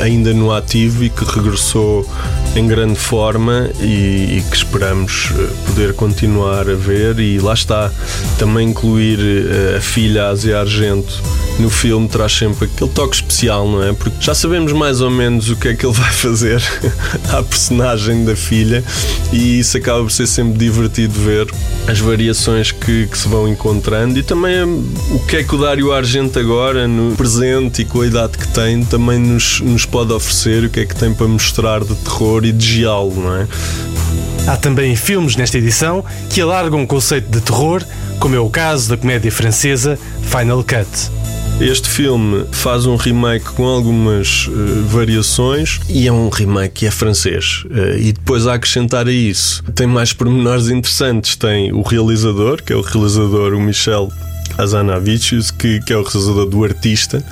ainda 0.00 0.32
no 0.32 0.52
ativo 0.52 1.02
e 1.04 1.10
que 1.10 1.24
regressou 1.24 2.08
em 2.54 2.66
grande 2.66 2.98
forma 2.98 3.68
e, 3.80 4.38
e 4.38 4.44
que 4.48 4.56
esperamos 4.56 5.32
poder 5.66 5.94
continuar 5.94 6.70
a 6.70 6.74
ver. 6.74 7.18
E 7.18 7.38
lá 7.38 7.54
está, 7.54 7.90
também 8.38 8.68
incluir 8.68 9.18
a 9.76 9.80
filha 9.80 10.28
Ásia 10.28 10.60
Argento 10.60 11.22
no 11.58 11.70
filme 11.70 12.08
traz 12.08 12.32
sempre 12.32 12.66
aquele 12.66 12.90
toque 12.90 13.16
especial, 13.16 13.68
não 13.68 13.82
é? 13.82 13.92
Porque 13.92 14.16
já 14.20 14.34
sabemos 14.34 14.72
mais 14.72 15.00
ou 15.00 15.10
menos 15.10 15.48
o 15.48 15.56
que 15.56 15.68
é 15.68 15.74
que 15.74 15.86
ele 15.86 15.94
vai 15.94 16.12
fazer 16.12 16.62
à 17.32 17.42
personagem 17.42 18.24
da 18.24 18.36
filha 18.36 18.84
e 19.32 19.58
isso 19.58 19.76
acaba 19.76 20.02
por 20.02 20.10
ser 20.10 20.26
sempre 20.26 20.58
divertido 20.58 21.14
ver 21.14 21.46
as 21.86 21.98
variações 21.98 22.72
que, 22.72 23.06
que 23.06 23.18
se 23.18 23.28
vão 23.28 23.48
encontrando 23.48 24.18
e 24.18 24.22
também 24.22 24.62
o 24.64 25.18
que 25.26 25.36
é 25.36 25.44
que 25.44 25.54
o 25.54 25.58
Dário 25.58 25.92
Argento 25.92 26.38
agora, 26.38 26.86
no 26.86 27.16
presente 27.16 27.82
e 27.82 27.84
com 27.84 28.00
a 28.00 28.06
idade 28.06 28.36
que 28.36 28.48
tem, 28.48 28.84
também 28.84 29.18
nos, 29.18 29.60
nos 29.60 29.86
pode 29.86 30.12
oferecer, 30.12 30.64
o 30.64 30.70
que 30.70 30.80
é 30.80 30.86
que 30.86 30.94
tem 30.94 31.14
para 31.14 31.26
mostrar 31.26 31.82
de 31.82 31.94
terror 31.94 32.44
e 32.44 32.52
de 32.52 32.66
giallo, 32.66 33.14
não 33.14 33.36
é? 33.36 33.46
Há 34.46 34.56
também 34.56 34.94
filmes 34.94 35.34
nesta 35.34 35.58
edição 35.58 36.04
que 36.30 36.40
alargam 36.40 36.82
o 36.82 36.86
conceito 36.86 37.28
de 37.28 37.40
terror, 37.40 37.82
como 38.20 38.36
é 38.36 38.38
o 38.38 38.48
caso 38.48 38.90
da 38.90 38.96
comédia 38.96 39.30
francesa 39.32 39.98
Final 40.22 40.62
Cut. 40.62 41.15
Este 41.58 41.88
filme 41.88 42.44
faz 42.52 42.84
um 42.84 42.96
remake 42.96 43.46
com 43.54 43.64
algumas 43.64 44.46
uh, 44.46 44.82
variações 44.88 45.80
e 45.88 46.06
é 46.06 46.12
um 46.12 46.28
remake 46.28 46.80
que 46.80 46.86
é 46.86 46.90
francês. 46.90 47.64
Uh, 47.64 47.96
e 47.98 48.12
depois 48.12 48.46
a 48.46 48.54
acrescentar 48.54 49.06
a 49.06 49.10
isso, 49.10 49.64
tem 49.74 49.86
mais 49.86 50.12
pormenores 50.12 50.68
interessantes. 50.68 51.34
Tem 51.34 51.72
o 51.72 51.80
realizador, 51.80 52.62
que 52.62 52.74
é 52.74 52.76
o 52.76 52.82
realizador, 52.82 53.54
o 53.54 53.60
Michel 53.60 54.12
Azanavicius, 54.58 55.50
que, 55.50 55.80
que 55.80 55.92
é 55.92 55.96
o 55.96 56.02
realizador 56.02 56.46
do 56.46 56.64
Artista. 56.64 57.22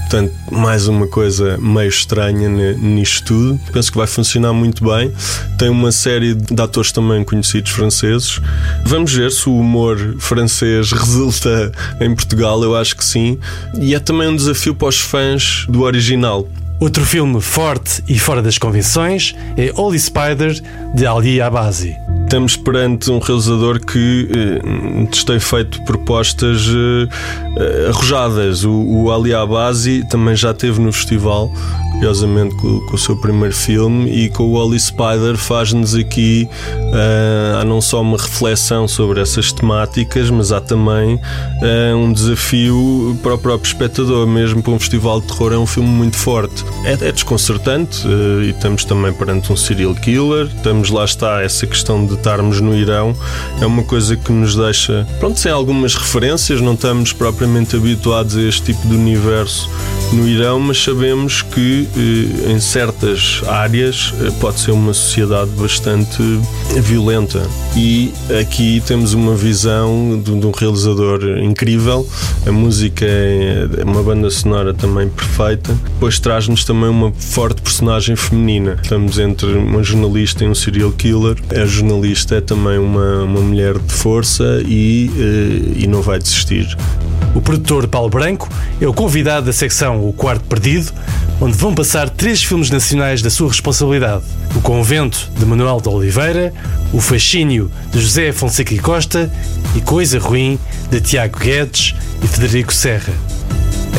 Portanto, 0.00 0.32
mais 0.50 0.88
uma 0.88 1.06
coisa 1.06 1.56
meio 1.58 1.88
estranha 1.88 2.48
nisto 2.48 3.24
tudo. 3.24 3.60
Penso 3.72 3.90
que 3.90 3.98
vai 3.98 4.06
funcionar 4.06 4.52
muito 4.52 4.84
bem. 4.84 5.12
Tem 5.58 5.68
uma 5.68 5.90
série 5.90 6.34
de 6.34 6.60
atores 6.60 6.92
também 6.92 7.24
conhecidos 7.24 7.70
franceses. 7.70 8.40
Vamos 8.84 9.12
ver 9.12 9.30
se 9.30 9.48
o 9.48 9.58
humor 9.58 10.16
francês 10.18 10.92
resulta 10.92 11.72
em 12.00 12.14
Portugal. 12.14 12.62
Eu 12.62 12.76
acho 12.76 12.96
que 12.96 13.04
sim. 13.04 13.38
E 13.80 13.94
é 13.94 13.98
também 13.98 14.28
um 14.28 14.36
desafio 14.36 14.74
para 14.74 14.88
os 14.88 15.00
fãs 15.00 15.64
do 15.68 15.82
original. 15.82 16.48
Outro 16.82 17.06
filme 17.06 17.40
forte 17.40 18.02
e 18.08 18.18
fora 18.18 18.42
das 18.42 18.58
convenções 18.58 19.36
é 19.56 19.72
Holy 19.72 20.00
Spider, 20.00 20.60
de 20.94 21.06
Ali 21.06 21.40
Abazi. 21.40 22.01
Estamos 22.32 22.56
perante 22.56 23.10
um 23.10 23.18
realizador 23.18 23.78
que 23.78 24.26
eh, 24.34 25.24
tem 25.26 25.38
feito 25.38 25.82
propostas 25.82 26.66
eh, 26.66 27.88
arrojadas. 27.90 28.64
O, 28.64 28.72
o 28.72 29.12
Ali 29.12 29.34
Abazi 29.34 30.02
também 30.08 30.34
já 30.34 30.52
esteve 30.52 30.80
no 30.80 30.90
festival, 30.94 31.52
curiosamente, 31.92 32.54
com, 32.56 32.80
com, 32.86 32.94
o 32.94 32.98
seu 32.98 33.16
primeiro 33.16 33.54
filme, 33.54 34.10
e 34.10 34.30
com 34.30 34.44
o 34.44 34.52
Holy 34.54 34.80
Spider 34.80 35.36
faz-nos 35.36 35.94
aqui 35.94 36.48
uh, 36.70 37.60
há 37.60 37.64
não 37.64 37.80
só 37.80 38.00
uma 38.00 38.16
reflexão 38.16 38.88
sobre 38.88 39.20
essas 39.20 39.52
temáticas, 39.52 40.30
mas 40.30 40.52
há 40.52 40.60
também 40.60 41.16
uh, 41.16 41.96
um 41.96 42.12
desafio 42.12 43.18
para 43.22 43.34
o 43.34 43.38
próprio 43.38 43.68
espectador, 43.68 44.26
mesmo 44.26 44.62
para 44.62 44.72
um 44.72 44.78
festival 44.78 45.20
de 45.20 45.26
terror. 45.26 45.52
É 45.52 45.58
um 45.58 45.66
filme 45.66 45.88
muito 45.90 46.16
forte. 46.16 46.64
É, 46.84 46.92
é 46.92 47.12
desconcertante 47.12 48.06
uh, 48.06 48.42
e 48.42 48.50
estamos 48.50 48.84
também 48.86 49.12
perante 49.12 49.52
um 49.52 49.56
serial 49.56 49.94
killer. 49.94 50.46
Estamos 50.46 50.88
lá 50.88 51.04
está 51.04 51.42
essa 51.42 51.66
questão 51.66 52.06
de 52.06 52.21
estarmos 52.22 52.60
no 52.60 52.74
Irão. 52.74 53.14
É 53.60 53.66
uma 53.66 53.82
coisa 53.82 54.16
que 54.16 54.30
nos 54.30 54.54
deixa, 54.54 55.06
pronto, 55.18 55.38
sem 55.38 55.50
algumas 55.50 55.96
referências, 55.96 56.60
não 56.60 56.74
estamos 56.74 57.12
propriamente 57.12 57.74
habituados 57.74 58.36
a 58.36 58.42
este 58.42 58.72
tipo 58.72 58.86
de 58.86 58.94
universo 58.94 59.68
no 60.12 60.28
Irão, 60.28 60.60
mas 60.60 60.82
sabemos 60.82 61.42
que 61.42 61.88
eh, 61.96 62.52
em 62.52 62.60
certas 62.60 63.42
áreas 63.48 64.14
eh, 64.20 64.30
pode 64.40 64.60
ser 64.60 64.70
uma 64.70 64.92
sociedade 64.92 65.50
bastante 65.50 66.22
violenta. 66.80 67.42
E 67.74 68.12
aqui 68.40 68.82
temos 68.86 69.14
uma 69.14 69.34
visão 69.34 70.20
de, 70.22 70.30
um 70.30 70.50
realizador 70.50 71.38
incrível. 71.38 72.06
A 72.46 72.52
música 72.52 73.04
é 73.04 73.82
uma 73.84 74.02
banda 74.02 74.30
sonora 74.30 74.72
também 74.74 75.08
perfeita. 75.08 75.74
Depois 75.94 76.18
traz-nos 76.18 76.64
também 76.64 76.90
uma 76.90 77.12
forte 77.12 77.62
personagem 77.62 78.14
feminina. 78.14 78.78
Estamos 78.82 79.18
entre 79.18 79.52
uma 79.54 79.82
jornalista 79.82 80.44
e 80.44 80.48
um 80.48 80.54
serial 80.54 80.92
killer. 80.92 81.36
A 81.50 81.64
jornalista 81.64 82.11
é 82.30 82.40
também 82.40 82.78
uma, 82.78 83.22
uma 83.24 83.40
mulher 83.40 83.78
de 83.78 83.92
força 83.92 84.62
e, 84.66 85.10
eh, 85.16 85.82
e 85.84 85.86
não 85.86 86.02
vai 86.02 86.18
desistir. 86.18 86.76
O 87.34 87.40
produtor 87.40 87.88
Paulo 87.88 88.10
Branco 88.10 88.48
é 88.80 88.86
o 88.86 88.92
convidado 88.92 89.46
da 89.46 89.52
secção 89.52 90.06
O 90.06 90.12
Quarto 90.12 90.44
Perdido, 90.44 90.92
onde 91.40 91.56
vão 91.56 91.74
passar 91.74 92.10
três 92.10 92.44
filmes 92.44 92.70
nacionais 92.70 93.22
da 93.22 93.30
sua 93.30 93.48
responsabilidade: 93.48 94.24
O 94.54 94.60
Convento, 94.60 95.30
de 95.38 95.46
Manuel 95.46 95.80
de 95.80 95.88
Oliveira, 95.88 96.52
O 96.92 97.00
Fascínio, 97.00 97.70
de 97.90 98.00
José 98.00 98.32
Fonseca 98.32 98.74
e 98.74 98.78
Costa 98.78 99.32
e 99.74 99.80
Coisa 99.80 100.18
Ruim, 100.18 100.58
de 100.90 101.00
Tiago 101.00 101.38
Guedes 101.38 101.94
e 102.22 102.26
Federico 102.26 102.72
Serra. 102.72 103.12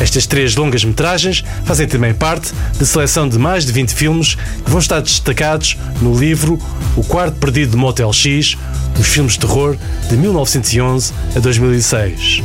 Estas 0.00 0.26
três 0.26 0.56
longas 0.56 0.84
metragens 0.84 1.44
fazem 1.64 1.86
também 1.86 2.12
parte 2.12 2.52
da 2.78 2.84
seleção 2.84 3.28
de 3.28 3.38
mais 3.38 3.64
de 3.64 3.72
20 3.72 3.94
filmes 3.94 4.34
que 4.64 4.70
vão 4.70 4.80
estar 4.80 5.00
destacados 5.00 5.76
no 6.00 6.18
livro 6.18 6.58
O 6.96 7.04
Quarto 7.04 7.36
Perdido 7.38 7.72
de 7.72 7.76
Motel 7.76 8.12
X, 8.12 8.56
os 8.98 9.06
filmes 9.06 9.34
de 9.34 9.40
terror 9.40 9.76
de 10.08 10.16
1911 10.16 11.12
a 11.36 11.38
2006. 11.38 12.42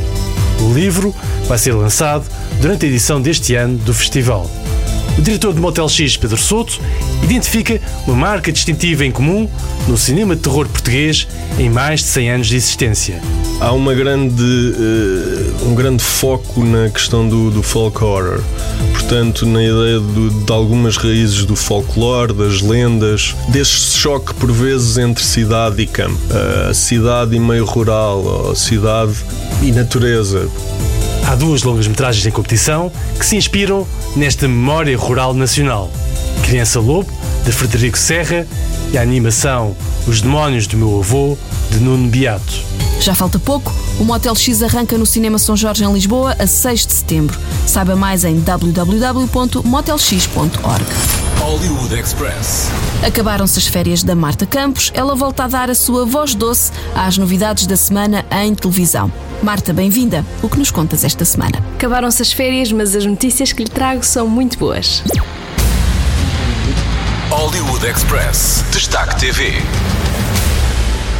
O 0.60 0.72
livro 0.72 1.14
vai 1.48 1.58
ser 1.58 1.72
lançado 1.72 2.24
durante 2.60 2.86
a 2.86 2.88
edição 2.88 3.20
deste 3.20 3.54
ano 3.54 3.78
do 3.78 3.94
festival. 3.94 4.50
O 5.20 5.22
diretor 5.22 5.52
de 5.52 5.60
Motel 5.60 5.86
X, 5.86 6.16
Pedro 6.16 6.38
Souto, 6.38 6.80
identifica 7.22 7.78
uma 8.06 8.16
marca 8.16 8.50
distintiva 8.50 9.04
em 9.04 9.12
comum 9.12 9.46
no 9.86 9.94
cinema 9.98 10.34
de 10.34 10.40
terror 10.40 10.66
português 10.66 11.28
em 11.58 11.68
mais 11.68 12.00
de 12.00 12.06
100 12.06 12.30
anos 12.30 12.46
de 12.46 12.56
existência. 12.56 13.20
Há 13.60 13.70
uma 13.72 13.92
grande, 13.92 14.42
uh, 14.42 15.68
um 15.68 15.74
grande 15.74 16.02
foco 16.02 16.64
na 16.64 16.88
questão 16.88 17.28
do, 17.28 17.50
do 17.50 17.62
folk 17.62 18.02
horror. 18.02 18.40
Portanto, 18.94 19.44
na 19.44 19.62
ideia 19.62 20.00
de, 20.00 20.42
de 20.46 20.52
algumas 20.54 20.96
raízes 20.96 21.44
do 21.44 21.54
folclore, 21.54 22.32
das 22.32 22.62
lendas, 22.62 23.36
deste 23.48 23.98
choque 23.98 24.32
por 24.32 24.50
vezes 24.50 24.96
entre 24.96 25.22
cidade 25.22 25.82
e 25.82 25.86
campo. 25.86 26.18
Uh, 26.30 26.72
cidade 26.72 27.36
e 27.36 27.38
meio 27.38 27.66
rural, 27.66 28.52
a 28.52 28.56
cidade 28.56 29.12
e 29.62 29.70
natureza. 29.70 30.48
Há 31.30 31.36
duas 31.36 31.62
longas-metragens 31.62 32.26
em 32.26 32.30
competição 32.32 32.90
que 33.16 33.24
se 33.24 33.36
inspiram 33.36 33.86
nesta 34.16 34.48
memória 34.48 34.98
rural 34.98 35.32
nacional: 35.32 35.88
Criança 36.42 36.80
Lobo, 36.80 37.08
de 37.44 37.52
Frederico 37.52 37.96
Serra, 37.96 38.44
e 38.92 38.98
a 38.98 39.02
animação 39.02 39.76
Os 40.08 40.20
Demónios 40.20 40.66
do 40.66 40.76
Meu 40.76 40.98
Avô, 40.98 41.38
de 41.70 41.78
Nuno 41.78 42.08
Beato. 42.08 42.89
Já 43.00 43.14
falta 43.14 43.38
pouco, 43.38 43.72
o 43.98 44.04
Motel 44.04 44.34
X 44.34 44.62
arranca 44.62 44.98
no 44.98 45.06
Cinema 45.06 45.38
São 45.38 45.56
Jorge 45.56 45.82
em 45.82 45.90
Lisboa 45.90 46.36
a 46.38 46.46
6 46.46 46.86
de 46.86 46.92
setembro. 46.92 47.40
Saiba 47.66 47.96
mais 47.96 48.24
em 48.24 48.38
www.motelx.org. 48.40 50.84
Hollywood 51.38 51.98
Express. 51.98 52.68
Acabaram-se 53.02 53.58
as 53.58 53.66
férias 53.66 54.02
da 54.02 54.14
Marta 54.14 54.44
Campos, 54.44 54.92
ela 54.94 55.14
volta 55.14 55.44
a 55.44 55.48
dar 55.48 55.70
a 55.70 55.74
sua 55.74 56.04
voz 56.04 56.34
doce 56.34 56.70
às 56.94 57.16
novidades 57.16 57.66
da 57.66 57.76
semana 57.76 58.26
em 58.30 58.54
televisão. 58.54 59.10
Marta, 59.42 59.72
bem-vinda. 59.72 60.22
O 60.42 60.50
que 60.50 60.58
nos 60.58 60.70
contas 60.70 61.02
esta 61.02 61.24
semana? 61.24 61.64
Acabaram-se 61.76 62.20
as 62.20 62.30
férias, 62.30 62.70
mas 62.70 62.94
as 62.94 63.06
notícias 63.06 63.54
que 63.54 63.64
lhe 63.64 63.70
trago 63.70 64.04
são 64.04 64.28
muito 64.28 64.58
boas. 64.58 65.02
Hollywood 67.30 67.86
Express. 67.86 68.62
Destaque 68.70 69.18
TV. 69.18 69.54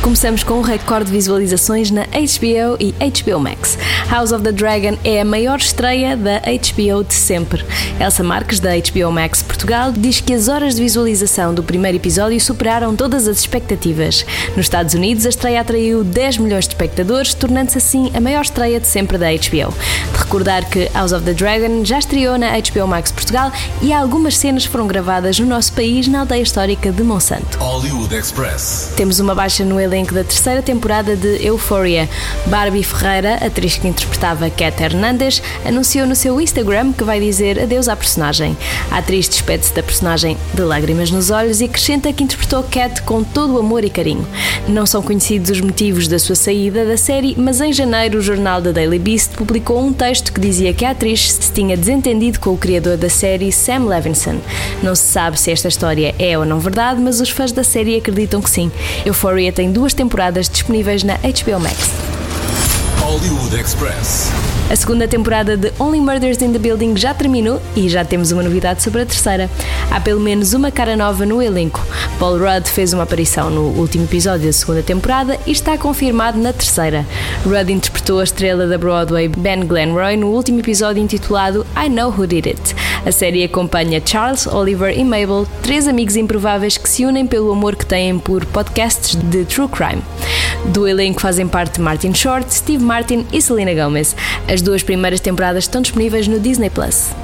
Começamos 0.03 0.43
com 0.43 0.55
um 0.55 0.63
recorde 0.63 1.05
de 1.05 1.13
visualizações 1.13 1.91
na 1.91 2.05
HBO 2.05 2.77
e 2.81 2.93
HBO 2.93 3.39
Max. 3.39 3.77
House 4.09 4.33
of 4.33 4.43
the 4.43 4.51
Dragon 4.51 4.97
é 5.05 5.21
a 5.21 5.25
maior 5.27 5.59
estreia 5.59 6.17
da 6.17 6.41
HBO 6.41 7.05
de 7.05 7.13
sempre. 7.13 7.63
Elsa 8.01 8.25
Marques, 8.25 8.59
da 8.61 8.71
HBO 8.71 9.13
Max 9.13 9.43
Portugal, 9.43 9.93
diz 9.93 10.23
que 10.23 10.33
as 10.33 10.49
horas 10.49 10.77
de 10.77 10.81
visualização 10.81 11.53
do 11.53 11.63
primeiro 11.63 11.99
episódio 11.99 12.41
superaram 12.41 12.97
todas 12.97 13.29
as 13.29 13.41
expectativas. 13.41 14.25
Nos 14.57 14.67
Estados 14.67 14.95
Unidos, 14.95 15.27
a 15.27 15.29
estreia 15.29 15.61
atraiu 15.61 16.03
10 16.03 16.39
milhões 16.39 16.65
de 16.65 16.71
espectadores, 16.71 17.35
tornando-se 17.35 17.77
assim 17.77 18.11
a 18.15 18.21
maior 18.23 18.41
estreia 18.41 18.81
de 18.81 18.87
sempre 18.87 19.19
da 19.19 19.27
HBO. 19.27 19.75
De 20.13 20.19
recordar 20.19 20.65
que 20.71 20.89
House 20.95 21.13
of 21.13 21.27
the 21.27 21.35
Dragon 21.35 21.85
já 21.85 21.99
estreou 21.99 22.39
na 22.39 22.53
HBO 22.59 22.87
Max 22.89 23.13
Portugal 23.13 23.53
e 23.83 23.93
algumas 23.93 24.39
cenas 24.39 24.65
foram 24.65 24.87
gravadas 24.87 25.39
no 25.39 25.47
nosso 25.47 25.75
país, 25.75 26.09
na 26.09 26.21
aldeia 26.21 26.43
histórica 26.43 26.91
de 26.91 27.03
Monsanto. 27.03 27.59
Hollywood 27.59 28.15
Express. 28.15 28.95
Temos 28.97 29.21
uma 29.21 29.35
baixa 29.35 29.63
no 29.63 29.79
elenco 29.79 29.90
da 29.91 30.23
terceira 30.23 30.63
temporada 30.63 31.17
de 31.17 31.45
Euphoria. 31.45 32.09
Barbie 32.47 32.85
Ferreira, 32.85 33.35
atriz 33.45 33.77
que 33.77 33.89
interpretava 33.89 34.49
Cat 34.49 34.81
Hernandes, 34.81 35.43
anunciou 35.65 36.07
no 36.07 36.15
seu 36.15 36.41
Instagram 36.41 36.93
que 36.93 37.03
vai 37.03 37.19
dizer 37.19 37.61
adeus 37.61 37.89
à 37.89 37.97
personagem. 37.97 38.57
A 38.89 38.99
atriz 38.99 39.29
despede-se 39.29 39.75
da 39.75 39.83
personagem 39.83 40.37
de 40.55 40.63
lágrimas 40.63 41.11
nos 41.11 41.31
olhos 41.31 41.61
e 41.61 41.65
acrescenta 41.65 42.13
que 42.13 42.23
interpretou 42.23 42.63
Cat 42.63 43.03
com 43.03 43.25
todo 43.25 43.55
o 43.55 43.59
amor 43.59 43.85
e 43.85 43.91
carinho. 43.91 44.25
Não 44.69 44.87
são 44.87 45.03
conhecidos 45.03 45.51
os 45.51 45.61
motivos 45.61 46.07
da 46.07 46.21
sua 46.21 46.37
saída 46.37 46.85
da 46.87 46.97
série, 46.97 47.35
mas 47.37 47.61
em 47.61 47.73
janeiro 47.73 48.19
o 48.19 48.23
jornal 48.23 48.63
The 48.63 48.73
Daily 48.73 48.99
Beast 48.99 49.33
publicou 49.33 49.85
um 49.85 49.93
texto 49.93 50.33
que 50.33 50.41
dizia 50.41 50.73
que 50.73 50.85
a 50.85 50.91
atriz 50.91 51.33
se 51.33 51.53
tinha 51.53 51.77
desentendido 51.77 52.39
com 52.39 52.51
o 52.51 52.59
criador 52.59 52.97
da 52.97 53.09
série, 53.09 53.51
Sam 53.51 53.87
Levinson. 53.87 54.39
Não 54.85 54.95
se 54.95 55.03
sabe 55.03 55.39
se 55.39 55.51
esta 55.51 55.67
história 55.67 56.15
é 56.19 56.39
ou 56.39 56.45
não 56.45 56.61
verdade, 56.61 57.01
mas 57.01 57.21
os 57.21 57.31
fãs 57.31 57.51
da 57.51 57.65
série 57.65 57.97
acreditam 57.97 58.41
que 58.41 58.51
sim. 58.51 58.71
Euphoria 59.05 59.51
tem 59.51 59.73
duas 59.73 59.80
temporadas 59.95 60.49
disponíveis 60.49 61.03
na 61.03 61.17
HBO 61.17 61.59
Max. 61.59 61.91
Hollywood 63.01 63.55
Express. 63.55 64.60
A 64.71 64.77
segunda 64.77 65.09
temporada 65.09 65.57
de 65.57 65.73
Only 65.81 66.01
Murders 66.01 66.41
in 66.41 66.53
the 66.53 66.59
Building 66.61 66.97
já 66.97 67.13
terminou 67.13 67.61
e 67.75 67.89
já 67.89 68.05
temos 68.05 68.31
uma 68.31 68.41
novidade 68.41 68.81
sobre 68.85 69.03
a 69.03 69.05
terceira. 69.07 69.51
Há 69.91 70.01
pelo 70.01 70.21
menos 70.21 70.55
uma 70.55 70.71
cara 70.71 70.97
nova 70.97 71.27
no 71.27 71.43
elenco. 71.43 71.85
Paul 72.21 72.39
Rudd 72.39 72.69
fez 72.69 72.93
uma 72.93 73.03
aparição 73.03 73.51
no 73.51 73.63
último 73.63 74.05
episódio 74.05 74.47
da 74.47 74.53
segunda 74.53 74.81
temporada 74.81 75.37
e 75.45 75.51
está 75.51 75.77
confirmado 75.77 76.39
na 76.39 76.53
terceira. 76.53 77.05
Rudd 77.45 77.69
interpretou 77.73 78.21
a 78.21 78.25
estrela 78.25 78.69
da 78.69 78.79
Broadway 78.79 79.27
Ben 79.27 79.67
Glenroy 79.67 80.17
no 80.17 80.29
último 80.29 80.61
episódio 80.61 81.03
intitulado 81.03 81.67
I 81.77 81.89
Know 81.89 82.15
Who 82.17 82.29
Did 82.29 82.47
It. 82.47 82.77
A 83.05 83.11
série 83.11 83.43
acompanha 83.43 84.01
Charles, 84.05 84.47
Oliver 84.47 84.97
e 84.97 85.03
Mabel, 85.03 85.49
três 85.63 85.89
amigos 85.89 86.15
improváveis 86.15 86.79
que 86.79 86.89
se 86.89 87.05
unem 87.05 87.27
pelo 87.27 87.51
amor 87.51 87.75
que 87.75 87.87
têm 87.87 88.17
por 88.21 88.45
podcasts 88.47 89.17
de 89.17 89.45
true 89.47 89.67
crime. 89.67 90.03
Do 90.67 90.87
elenco 90.87 91.21
fazem 91.21 91.49
parte 91.49 91.81
Martin 91.81 92.15
Short, 92.15 92.53
Steve 92.53 92.85
Martin 92.85 93.27
e 93.33 93.41
Selena 93.41 93.73
Gomez. 93.75 94.15
A 94.47 94.60
As 94.61 94.63
duas 94.63 94.83
primeiras 94.83 95.21
temporadas 95.21 95.65
estão 95.65 95.81
disponíveis 95.81 96.29
no 96.29 96.39
Disney 96.39 96.69
Plus. 96.69 97.15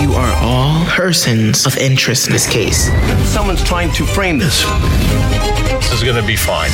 You 0.00 0.14
are 0.14 0.32
all 0.40 0.86
persons 0.86 1.66
of 1.66 1.76
interest 1.76 2.28
in 2.28 2.32
this 2.32 2.46
case. 2.46 2.92
Someone's 3.26 3.64
trying 3.64 3.90
to 3.94 4.06
frame 4.06 4.38
this. 4.38 4.64
This 5.80 5.94
is 5.94 6.04
gonna 6.04 6.22
be 6.22 6.36
fine. 6.36 6.70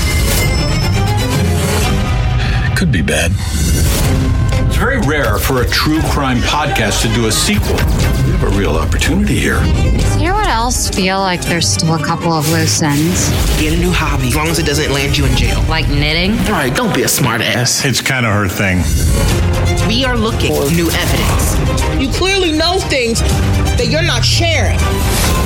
Could 2.77 2.93
be 2.93 3.01
bad. 3.01 3.33
It's 4.69 4.77
very 4.77 5.01
rare 5.01 5.39
for 5.39 5.63
a 5.63 5.67
true 5.67 6.03
crime 6.13 6.43
podcast 6.43 7.01
to 7.01 7.09
do 7.15 7.29
a 7.29 7.33
sequel. 7.33 7.77
We 8.27 8.33
have 8.33 8.43
a 8.43 8.59
real 8.59 8.77
opportunity 8.77 9.39
here. 9.39 9.65
You 10.19 10.29
know 10.29 10.35
what 10.35 10.49
else 10.49 10.91
feel 10.91 11.21
like 11.21 11.41
there's 11.47 11.67
still 11.67 11.95
a 11.95 12.05
couple 12.05 12.35
of 12.35 12.47
loose 12.53 12.83
ends? 12.83 13.31
Get 13.59 13.73
a 13.73 13.79
new 13.79 13.93
hobby, 13.93 14.29
as 14.29 14.37
long 14.37 14.49
as 14.49 14.59
it 14.59 14.67
doesn't 14.67 14.93
land 14.93 15.17
you 15.17 15.25
in 15.25 15.35
jail. 15.37 15.65
Like 15.71 15.89
knitting? 15.89 16.33
All 16.53 16.61
right, 16.61 16.77
don't 16.77 16.95
be 16.95 17.05
a 17.05 17.09
smart 17.09 17.41
ass. 17.41 17.83
It's 17.87 18.03
kind 18.03 18.27
of 18.27 18.33
her 18.35 18.47
thing. 18.47 18.85
We 19.91 20.05
are 20.05 20.17
looking 20.17 20.55
for 20.55 20.71
new 20.71 20.89
evidence. 20.89 22.01
You 22.01 22.09
clearly 22.13 22.53
know 22.53 22.79
things 22.79 23.19
that 23.23 23.89
you're 23.91 24.05
not 24.05 24.25
sharing. 24.25 24.79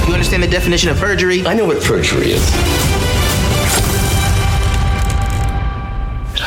You 0.06 0.12
understand 0.12 0.42
the 0.42 0.46
definition 0.46 0.90
of 0.90 0.98
perjury? 0.98 1.46
I 1.46 1.54
know 1.54 1.64
what 1.64 1.82
perjury 1.82 2.32
is. 2.32 3.03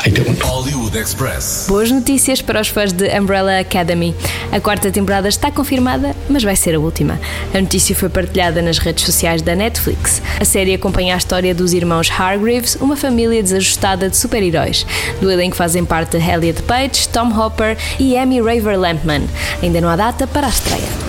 I 0.04 0.10
don't. 0.10 0.38
Hollywood 0.42 0.96
Express. 0.96 1.66
Boas 1.68 1.90
notícias 1.90 2.40
para 2.42 2.60
os 2.60 2.68
fãs 2.68 2.92
de 2.92 3.08
Umbrella 3.18 3.58
Academy. 3.58 4.14
A 4.52 4.60
quarta 4.60 4.90
temporada 4.90 5.28
está 5.28 5.50
confirmada, 5.50 6.14
mas 6.28 6.42
vai 6.42 6.56
ser 6.56 6.74
a 6.74 6.78
última. 6.78 7.20
A 7.54 7.60
notícia 7.60 7.94
foi 7.94 8.08
partilhada 8.08 8.60
nas 8.62 8.78
redes 8.78 9.04
sociais 9.04 9.42
da 9.42 9.54
Netflix. 9.54 10.22
A 10.40 10.44
série 10.44 10.74
acompanha 10.74 11.14
a 11.14 11.18
história 11.18 11.54
dos 11.54 11.72
irmãos 11.72 12.10
Hargreaves, 12.10 12.76
uma 12.76 12.96
família 12.96 13.42
desajustada 13.42 14.08
de 14.08 14.16
super-heróis. 14.16 14.86
Do 15.20 15.30
elenco 15.30 15.56
fazem 15.56 15.84
parte 15.84 16.16
Elliot 16.16 16.62
Page, 16.62 17.08
Tom 17.08 17.32
Hopper 17.36 17.76
e 17.98 18.16
Amy 18.16 18.40
Raver 18.40 18.78
Lampman. 18.78 19.22
Ainda 19.62 19.80
não 19.80 19.88
há 19.88 19.96
data 19.96 20.26
para 20.26 20.46
a 20.46 20.50
estreia. 20.50 21.07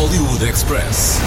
Hollywood 0.00 0.42
Express. 0.42 1.20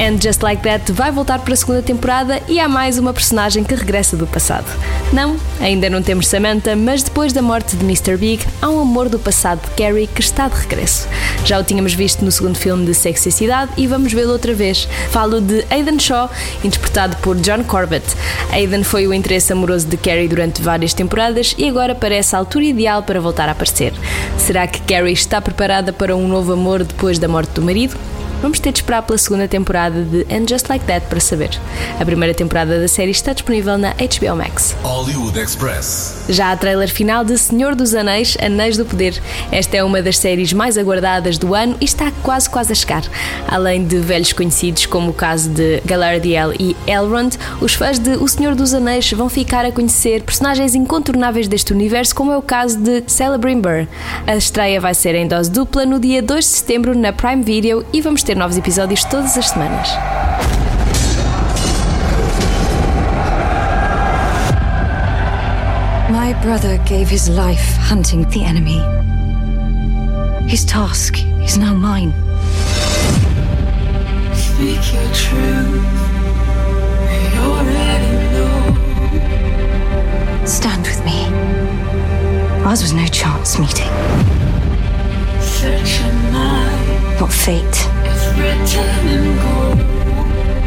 And 0.00 0.20
Just 0.20 0.42
Like 0.42 0.60
That 0.64 0.90
vai 0.90 1.12
voltar 1.12 1.38
para 1.38 1.54
a 1.54 1.56
segunda 1.56 1.80
temporada 1.80 2.42
e 2.48 2.58
há 2.58 2.68
mais 2.68 2.98
uma 2.98 3.12
personagem 3.12 3.62
que 3.62 3.72
regressa 3.72 4.16
do 4.16 4.26
passado. 4.26 4.66
Não, 5.12 5.36
ainda 5.60 5.88
não 5.88 6.02
temos 6.02 6.26
Samantha, 6.26 6.74
mas 6.74 7.04
depois 7.04 7.32
da 7.32 7.40
morte 7.40 7.76
de 7.76 7.84
Mr. 7.84 8.16
Big, 8.16 8.44
há 8.60 8.68
um 8.68 8.80
amor 8.80 9.08
do 9.08 9.16
passado 9.16 9.60
de 9.62 9.70
Carrie 9.76 10.08
que 10.08 10.20
está 10.20 10.48
de 10.48 10.56
regresso. 10.56 11.06
Já 11.44 11.60
o 11.60 11.62
tínhamos 11.62 11.94
visto 11.94 12.24
no 12.24 12.32
segundo 12.32 12.58
filme 12.58 12.84
de 12.84 12.94
Sexy 12.94 13.30
Cidade 13.30 13.70
e 13.76 13.86
vamos 13.86 14.12
vê-lo 14.12 14.32
outra 14.32 14.52
vez. 14.52 14.88
Falo 15.10 15.40
de 15.40 15.64
Aidan 15.70 16.00
Shaw, 16.00 16.28
interpretado 16.64 17.16
por 17.18 17.36
John 17.36 17.62
Corbett. 17.62 18.04
Aidan 18.50 18.82
foi 18.82 19.06
o 19.06 19.14
interesse 19.14 19.52
amoroso 19.52 19.86
de 19.86 19.96
Carrie 19.96 20.26
durante 20.26 20.60
várias 20.60 20.92
temporadas 20.92 21.54
e 21.56 21.68
agora 21.68 21.94
parece 21.94 22.34
a 22.34 22.40
altura 22.40 22.64
ideal 22.64 23.04
para 23.04 23.20
voltar 23.20 23.48
a 23.48 23.52
aparecer. 23.52 23.94
Será 24.36 24.66
que 24.66 24.80
Carrie 24.80 25.12
está 25.12 25.40
preparada 25.40 25.92
para 25.92 26.16
um 26.16 26.26
novo 26.26 26.52
amor 26.52 26.82
depois 26.82 27.20
da 27.20 27.28
morte 27.28 27.52
do 27.52 27.62
marido? 27.62 27.96
Vamos 28.42 28.60
ter 28.60 28.70
de 28.70 28.78
esperar 28.80 29.02
pela 29.02 29.16
segunda 29.16 29.48
temporada 29.48 30.02
de 30.02 30.26
And 30.30 30.46
Just 30.46 30.68
Like 30.68 30.84
That 30.84 31.06
para 31.06 31.20
saber. 31.20 31.50
A 31.98 32.04
primeira 32.04 32.34
temporada 32.34 32.78
da 32.78 32.86
série 32.86 33.10
está 33.10 33.32
disponível 33.32 33.78
na 33.78 33.92
HBO 33.94 34.36
Max. 34.36 34.76
Hollywood 34.82 35.38
Express. 35.38 36.26
Já 36.28 36.52
há 36.52 36.56
trailer 36.56 36.88
final 36.88 37.24
de 37.24 37.38
Senhor 37.38 37.74
dos 37.74 37.94
Anéis, 37.94 38.36
Anéis 38.40 38.76
do 38.76 38.84
Poder. 38.84 39.20
Esta 39.50 39.78
é 39.78 39.84
uma 39.84 40.02
das 40.02 40.18
séries 40.18 40.52
mais 40.52 40.76
aguardadas 40.76 41.38
do 41.38 41.54
ano 41.54 41.76
e 41.80 41.84
está 41.84 42.12
quase 42.22 42.50
quase 42.50 42.72
a 42.72 42.74
chegar. 42.74 43.04
Além 43.48 43.86
de 43.86 43.98
velhos 44.00 44.32
conhecidos 44.32 44.84
como 44.84 45.10
o 45.10 45.14
caso 45.14 45.48
de 45.48 45.80
Galadriel 45.84 46.52
e 46.52 46.76
Elrond, 46.86 47.38
os 47.60 47.74
fãs 47.74 47.98
de 47.98 48.10
O 48.16 48.28
Senhor 48.28 48.54
dos 48.54 48.74
Anéis 48.74 49.10
vão 49.12 49.30
ficar 49.30 49.64
a 49.64 49.72
conhecer 49.72 50.22
personagens 50.22 50.74
incontornáveis 50.74 51.48
deste 51.48 51.72
universo, 51.72 52.14
como 52.14 52.32
é 52.32 52.36
o 52.36 52.42
caso 52.42 52.78
de 52.78 53.02
Celebrimbor. 53.06 53.86
A 54.26 54.36
estreia 54.36 54.80
vai 54.80 54.94
ser 54.94 55.14
em 55.14 55.26
dose 55.26 55.50
dupla 55.50 55.86
no 55.86 55.98
dia 55.98 56.20
2 56.20 56.44
de 56.44 56.50
setembro 56.50 56.94
na 56.96 57.12
Prime 57.12 57.42
Video 57.42 57.84
e 57.92 58.00
vamos 58.00 58.25
ter 58.26 58.36
novos 58.36 58.56
episódios 58.58 59.04
todas 59.04 59.38
as 59.38 59.50
semanas. 59.50 59.88
My 66.10 66.34
brother 66.42 66.78
gave 66.78 67.08
his 67.08 67.28
life 67.28 67.76
hunting 67.78 68.28
the 68.30 68.42
enemy. 68.42 68.82
His 70.48 70.64
task 70.64 71.18
is 71.44 71.56
now 71.56 71.72
mine. 71.72 72.12
Speak 74.34 74.82
your 74.92 75.08
truth. 75.14 75.84
We 77.06 77.38
already 77.38 78.12
know. 78.34 78.74
Stand 80.44 80.84
with 80.84 81.04
me. 81.04 81.26
Ours 82.64 82.82
was 82.82 82.92
no 82.92 83.06
chance 83.06 83.56
meeting. 83.60 83.92
Search 85.40 86.00
your 86.00 86.12
mind. 86.32 87.20
Not 87.20 87.32
fate, 87.32 87.88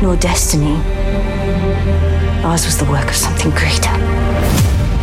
Nor 0.01 0.15
destiny. 0.17 0.77
Ours 2.43 2.65
was 2.65 2.77
the 2.77 2.85
work 2.85 3.05
of 3.09 3.15
something 3.15 3.51
greater. 3.51 3.91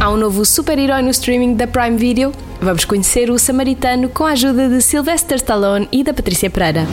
Há 0.00 0.11
um 0.11 0.16
novo 0.16 0.44
super-herói 0.44 1.02
no 1.02 1.12
streaming 1.12 1.55
da 1.55 1.66
Prime 1.66 1.96
Video. 1.96 2.33
Vamos 2.61 2.85
conhecer 2.85 3.31
o 3.31 3.38
Samaritano 3.38 4.09
com 4.09 4.24
a 4.24 4.33
ajuda 4.33 4.68
de 4.68 4.81
Sylvester 4.81 5.37
Stallone 5.37 5.88
e 5.92 6.02
da 6.02 6.12
Patrícia 6.12 6.50
Pereira. 6.50 6.87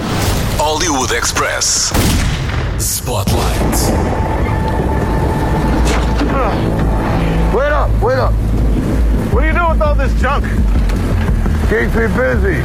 Hollywood 0.58 1.12
Express. 1.14 1.92
Spotlight. 2.80 3.92
Wait 7.54 7.72
up, 7.72 7.90
wait 8.02 8.20
up. 8.20 8.34
What 9.32 9.42
do 9.42 9.48
you 9.48 9.54
do 9.54 9.70
with 9.70 9.82
all 9.82 9.96
this 9.96 10.14
junk? 10.20 10.44
Keeps 11.70 11.96
me 11.96 12.08
busy. 12.08 12.62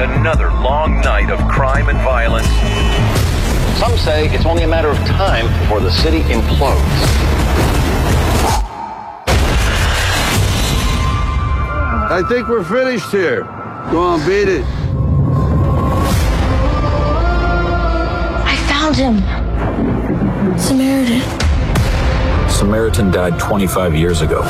Another 0.00 0.48
long 0.48 1.02
night 1.02 1.30
of 1.30 1.38
crime 1.46 1.90
and 1.90 1.98
violence. 1.98 2.48
Some 3.78 3.98
say 3.98 4.28
it's 4.34 4.46
only 4.46 4.62
a 4.62 4.66
matter 4.66 4.88
of 4.88 4.96
time 5.00 5.46
before 5.60 5.80
the 5.80 5.90
city 5.90 6.20
implodes. 6.20 6.80
I 12.10 12.22
think 12.30 12.48
we're 12.48 12.64
finished 12.64 13.10
here. 13.10 13.42
Go 13.90 14.00
on, 14.00 14.20
beat 14.26 14.48
it. 14.48 14.64
I 18.46 18.56
found 18.68 18.96
him. 18.96 19.20
Samaritan. 20.58 21.20
Samaritan 22.48 23.10
died 23.10 23.38
25 23.38 23.94
years 23.94 24.22
ago. 24.22 24.42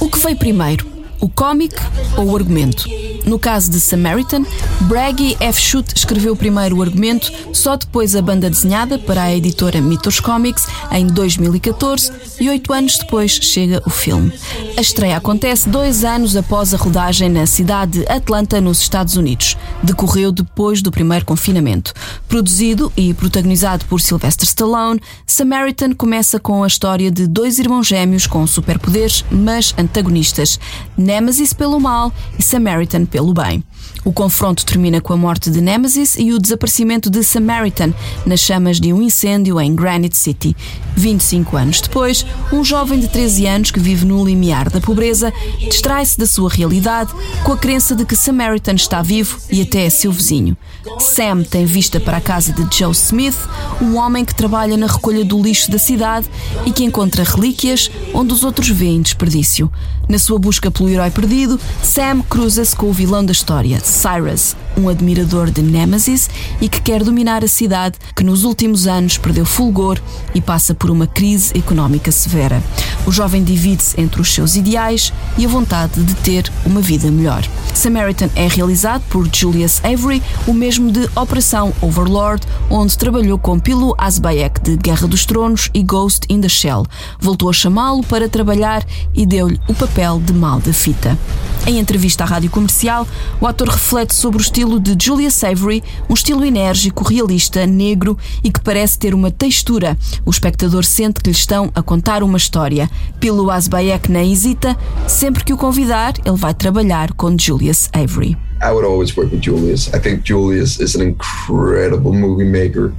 O 0.00 0.08
que 0.08 0.18
veio 0.18 0.36
primeiro, 0.36 0.86
o 1.20 1.28
cómic 1.28 1.74
ou 2.16 2.30
o 2.30 2.36
argumento? 2.36 2.95
No 3.26 3.40
caso 3.40 3.68
de 3.68 3.80
Samaritan, 3.80 4.44
Braggy 4.82 5.36
F. 5.40 5.60
Schutt 5.60 5.92
escreveu 5.96 6.36
primeiro 6.36 6.76
o 6.76 6.82
argumento, 6.82 7.32
só 7.52 7.76
depois 7.76 8.14
a 8.14 8.22
banda 8.22 8.48
desenhada 8.48 9.00
para 9.00 9.24
a 9.24 9.34
editora 9.34 9.80
Mythos 9.80 10.20
Comics 10.20 10.64
em 10.92 11.08
2014 11.08 12.12
e 12.40 12.48
oito 12.48 12.72
anos 12.72 12.98
depois 12.98 13.32
chega 13.32 13.82
o 13.84 13.90
filme. 13.90 14.32
A 14.76 14.80
estreia 14.80 15.16
acontece 15.16 15.68
dois 15.68 16.04
anos 16.04 16.36
após 16.36 16.72
a 16.72 16.76
rodagem 16.76 17.28
na 17.28 17.46
cidade 17.46 17.98
de 17.98 18.08
Atlanta, 18.08 18.60
nos 18.60 18.80
Estados 18.80 19.16
Unidos. 19.16 19.56
Decorreu 19.82 20.30
depois 20.30 20.80
do 20.80 20.92
primeiro 20.92 21.24
confinamento. 21.24 21.92
Produzido 22.28 22.92
e 22.96 23.12
protagonizado 23.12 23.86
por 23.86 24.00
Sylvester 24.00 24.46
Stallone, 24.46 25.00
Samaritan 25.26 25.94
começa 25.94 26.38
com 26.38 26.62
a 26.62 26.66
história 26.68 27.10
de 27.10 27.26
dois 27.26 27.58
irmãos 27.58 27.88
gêmeos 27.88 28.28
com 28.28 28.46
superpoderes, 28.46 29.24
mas 29.32 29.74
antagonistas: 29.76 30.60
Nemesis 30.96 31.52
pelo 31.52 31.80
mal 31.80 32.12
e 32.38 32.42
Samaritan 32.42 33.04
pelo 33.04 33.15
bem. 33.32 33.62
O 34.04 34.12
confronto 34.12 34.64
termina 34.64 35.00
com 35.00 35.12
a 35.12 35.16
morte 35.16 35.50
de 35.50 35.60
Nemesis 35.60 36.14
e 36.16 36.32
o 36.32 36.38
desaparecimento 36.38 37.10
de 37.10 37.24
Samaritan 37.24 37.92
nas 38.24 38.40
chamas 38.40 38.78
de 38.80 38.92
um 38.92 39.02
incêndio 39.02 39.60
em 39.60 39.74
Granite 39.74 40.16
City. 40.16 40.56
25 40.94 41.56
anos 41.56 41.80
depois, 41.80 42.24
um 42.52 42.64
jovem 42.64 43.00
de 43.00 43.08
13 43.08 43.46
anos 43.46 43.70
que 43.70 43.80
vive 43.80 44.04
no 44.04 44.24
limiar 44.24 44.70
da 44.70 44.80
pobreza 44.80 45.32
distrai-se 45.58 46.18
da 46.18 46.26
sua 46.26 46.48
realidade 46.48 47.12
com 47.42 47.52
a 47.52 47.56
crença 47.56 47.94
de 47.94 48.04
que 48.04 48.16
Samaritan 48.16 48.74
está 48.74 49.02
vivo 49.02 49.38
e 49.50 49.60
até 49.60 49.84
é 49.84 49.90
seu 49.90 50.12
vizinho. 50.12 50.56
Sam 50.98 51.42
tem 51.42 51.66
vista 51.66 51.98
para 51.98 52.18
a 52.18 52.20
casa 52.20 52.52
de 52.52 52.76
Joe 52.76 52.92
Smith, 52.92 53.36
um 53.82 53.96
homem 53.96 54.24
que 54.24 54.34
trabalha 54.34 54.76
na 54.76 54.86
recolha 54.86 55.24
do 55.24 55.42
lixo 55.42 55.70
da 55.70 55.78
cidade 55.78 56.28
e 56.64 56.72
que 56.72 56.84
encontra 56.84 57.24
relíquias 57.24 57.90
onde 58.14 58.32
os 58.32 58.44
outros 58.44 58.68
veem 58.68 59.02
desperdício. 59.02 59.70
Na 60.08 60.18
sua 60.18 60.38
busca 60.38 60.70
pelo 60.70 60.88
herói 60.88 61.10
perdido, 61.10 61.58
Sam 61.82 62.22
cruza-se 62.22 62.76
com 62.76 62.86
o 62.88 62.92
vilão 62.92 63.24
da 63.24 63.32
história, 63.32 63.75
Cyrus, 63.82 64.56
um 64.76 64.88
admirador 64.88 65.50
de 65.50 65.62
Nemesis 65.62 66.28
e 66.60 66.68
que 66.68 66.80
quer 66.80 67.02
dominar 67.02 67.42
a 67.42 67.48
cidade 67.48 67.98
que 68.14 68.22
nos 68.22 68.44
últimos 68.44 68.86
anos 68.86 69.18
perdeu 69.18 69.44
fulgor 69.44 69.98
e 70.34 70.40
passa 70.40 70.74
por 70.74 70.90
uma 70.90 71.06
crise 71.06 71.56
económica 71.56 72.12
severa. 72.12 72.62
O 73.06 73.12
jovem 73.12 73.42
divide-se 73.42 74.00
entre 74.00 74.20
os 74.20 74.32
seus 74.32 74.56
ideais 74.56 75.12
e 75.38 75.44
a 75.44 75.48
vontade 75.48 76.02
de 76.02 76.14
ter 76.16 76.50
uma 76.64 76.80
vida 76.80 77.10
melhor. 77.10 77.46
Samaritan 77.74 78.28
é 78.34 78.48
realizado 78.48 79.02
por 79.08 79.28
Julius 79.32 79.80
Avery, 79.84 80.22
o 80.46 80.52
mesmo 80.52 80.90
de 80.90 81.08
Operação 81.14 81.72
Overlord, 81.80 82.46
onde 82.70 82.96
trabalhou 82.98 83.38
com 83.38 83.58
Pilo 83.58 83.94
Asbayek 83.98 84.60
de 84.60 84.76
Guerra 84.76 85.06
dos 85.06 85.24
Tronos 85.24 85.70
e 85.72 85.82
Ghost 85.82 86.26
in 86.28 86.40
the 86.40 86.48
Shell. 86.48 86.84
Voltou 87.20 87.48
a 87.48 87.52
chamá-lo 87.52 88.02
para 88.02 88.28
trabalhar 88.28 88.84
e 89.14 89.24
deu-lhe 89.26 89.60
o 89.68 89.74
papel 89.74 90.20
de 90.20 90.32
mal 90.32 90.60
da 90.60 90.72
fita. 90.72 91.16
Em 91.66 91.80
entrevista 91.80 92.22
à 92.22 92.26
rádio 92.28 92.48
comercial, 92.48 93.08
o 93.40 93.46
ator 93.46 93.68
reflete 93.68 94.14
sobre 94.14 94.38
o 94.38 94.40
estilo 94.40 94.78
de 94.78 94.96
Julius 95.04 95.42
Avery, 95.42 95.82
um 96.08 96.14
estilo 96.14 96.44
enérgico, 96.44 97.02
realista, 97.02 97.66
negro 97.66 98.16
e 98.44 98.52
que 98.52 98.60
parece 98.60 98.96
ter 98.96 99.12
uma 99.12 99.32
textura. 99.32 99.98
O 100.24 100.30
espectador 100.30 100.84
sente 100.84 101.20
que 101.20 101.28
lhe 101.28 101.34
estão 101.34 101.72
a 101.74 101.82
contar 101.82 102.22
uma 102.22 102.38
história. 102.38 102.88
Pilo 103.18 103.50
Asbayek 103.50 104.08
nem 104.12 104.32
hesita, 104.32 104.76
sempre 105.08 105.42
que 105.42 105.52
o 105.52 105.56
convidar, 105.56 106.14
ele 106.24 106.36
vai 106.36 106.54
trabalhar 106.54 107.12
com 107.14 107.36
Julius 107.36 107.88
Avery. 107.92 108.38
I 108.62 108.70
would 108.70 108.86
always 108.86 109.14
work 109.16 109.32
with 109.32 109.42
Julius. 109.42 109.88
I 109.88 109.98
think 109.98 110.22
Julius 110.22 110.78
is 110.78 110.94
an 110.94 111.02
incredible 111.02 112.12
movie 112.12 112.48
maker. 112.48 112.92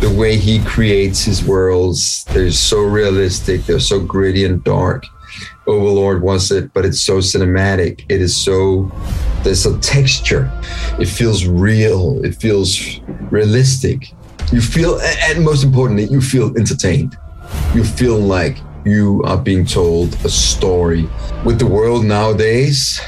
The 0.00 0.08
way 0.08 0.36
he 0.36 0.60
creates 0.64 1.24
his 1.24 1.44
worlds, 1.46 2.24
they're 2.32 2.50
so 2.50 2.78
realistic, 2.82 3.66
they're 3.66 3.78
so 3.78 4.00
gritty 4.00 4.46
and 4.46 4.64
dark. 4.64 5.04
Overlord 5.66 6.22
was 6.22 6.50
it, 6.50 6.72
but 6.74 6.84
it's 6.84 7.00
so 7.00 7.18
cinematic. 7.18 8.04
It 8.08 8.20
is 8.20 8.36
so 8.36 8.90
there's 9.44 9.66
a 9.66 9.78
texture. 9.80 10.50
It 10.98 11.06
feels 11.06 11.46
real. 11.46 12.24
It 12.24 12.34
feels 12.34 13.00
realistic. 13.30 14.12
You 14.52 14.60
feel, 14.60 15.00
and 15.00 15.44
most 15.44 15.64
importantly, 15.64 16.04
you 16.04 16.20
feel 16.20 16.56
entertained. 16.56 17.16
You 17.74 17.84
feel 17.84 18.18
like 18.18 18.58
you 18.84 19.22
are 19.24 19.38
being 19.38 19.64
told 19.66 20.14
a 20.24 20.28
story. 20.28 21.08
With 21.44 21.58
the 21.58 21.66
world 21.66 22.04
nowadays, 22.04 23.00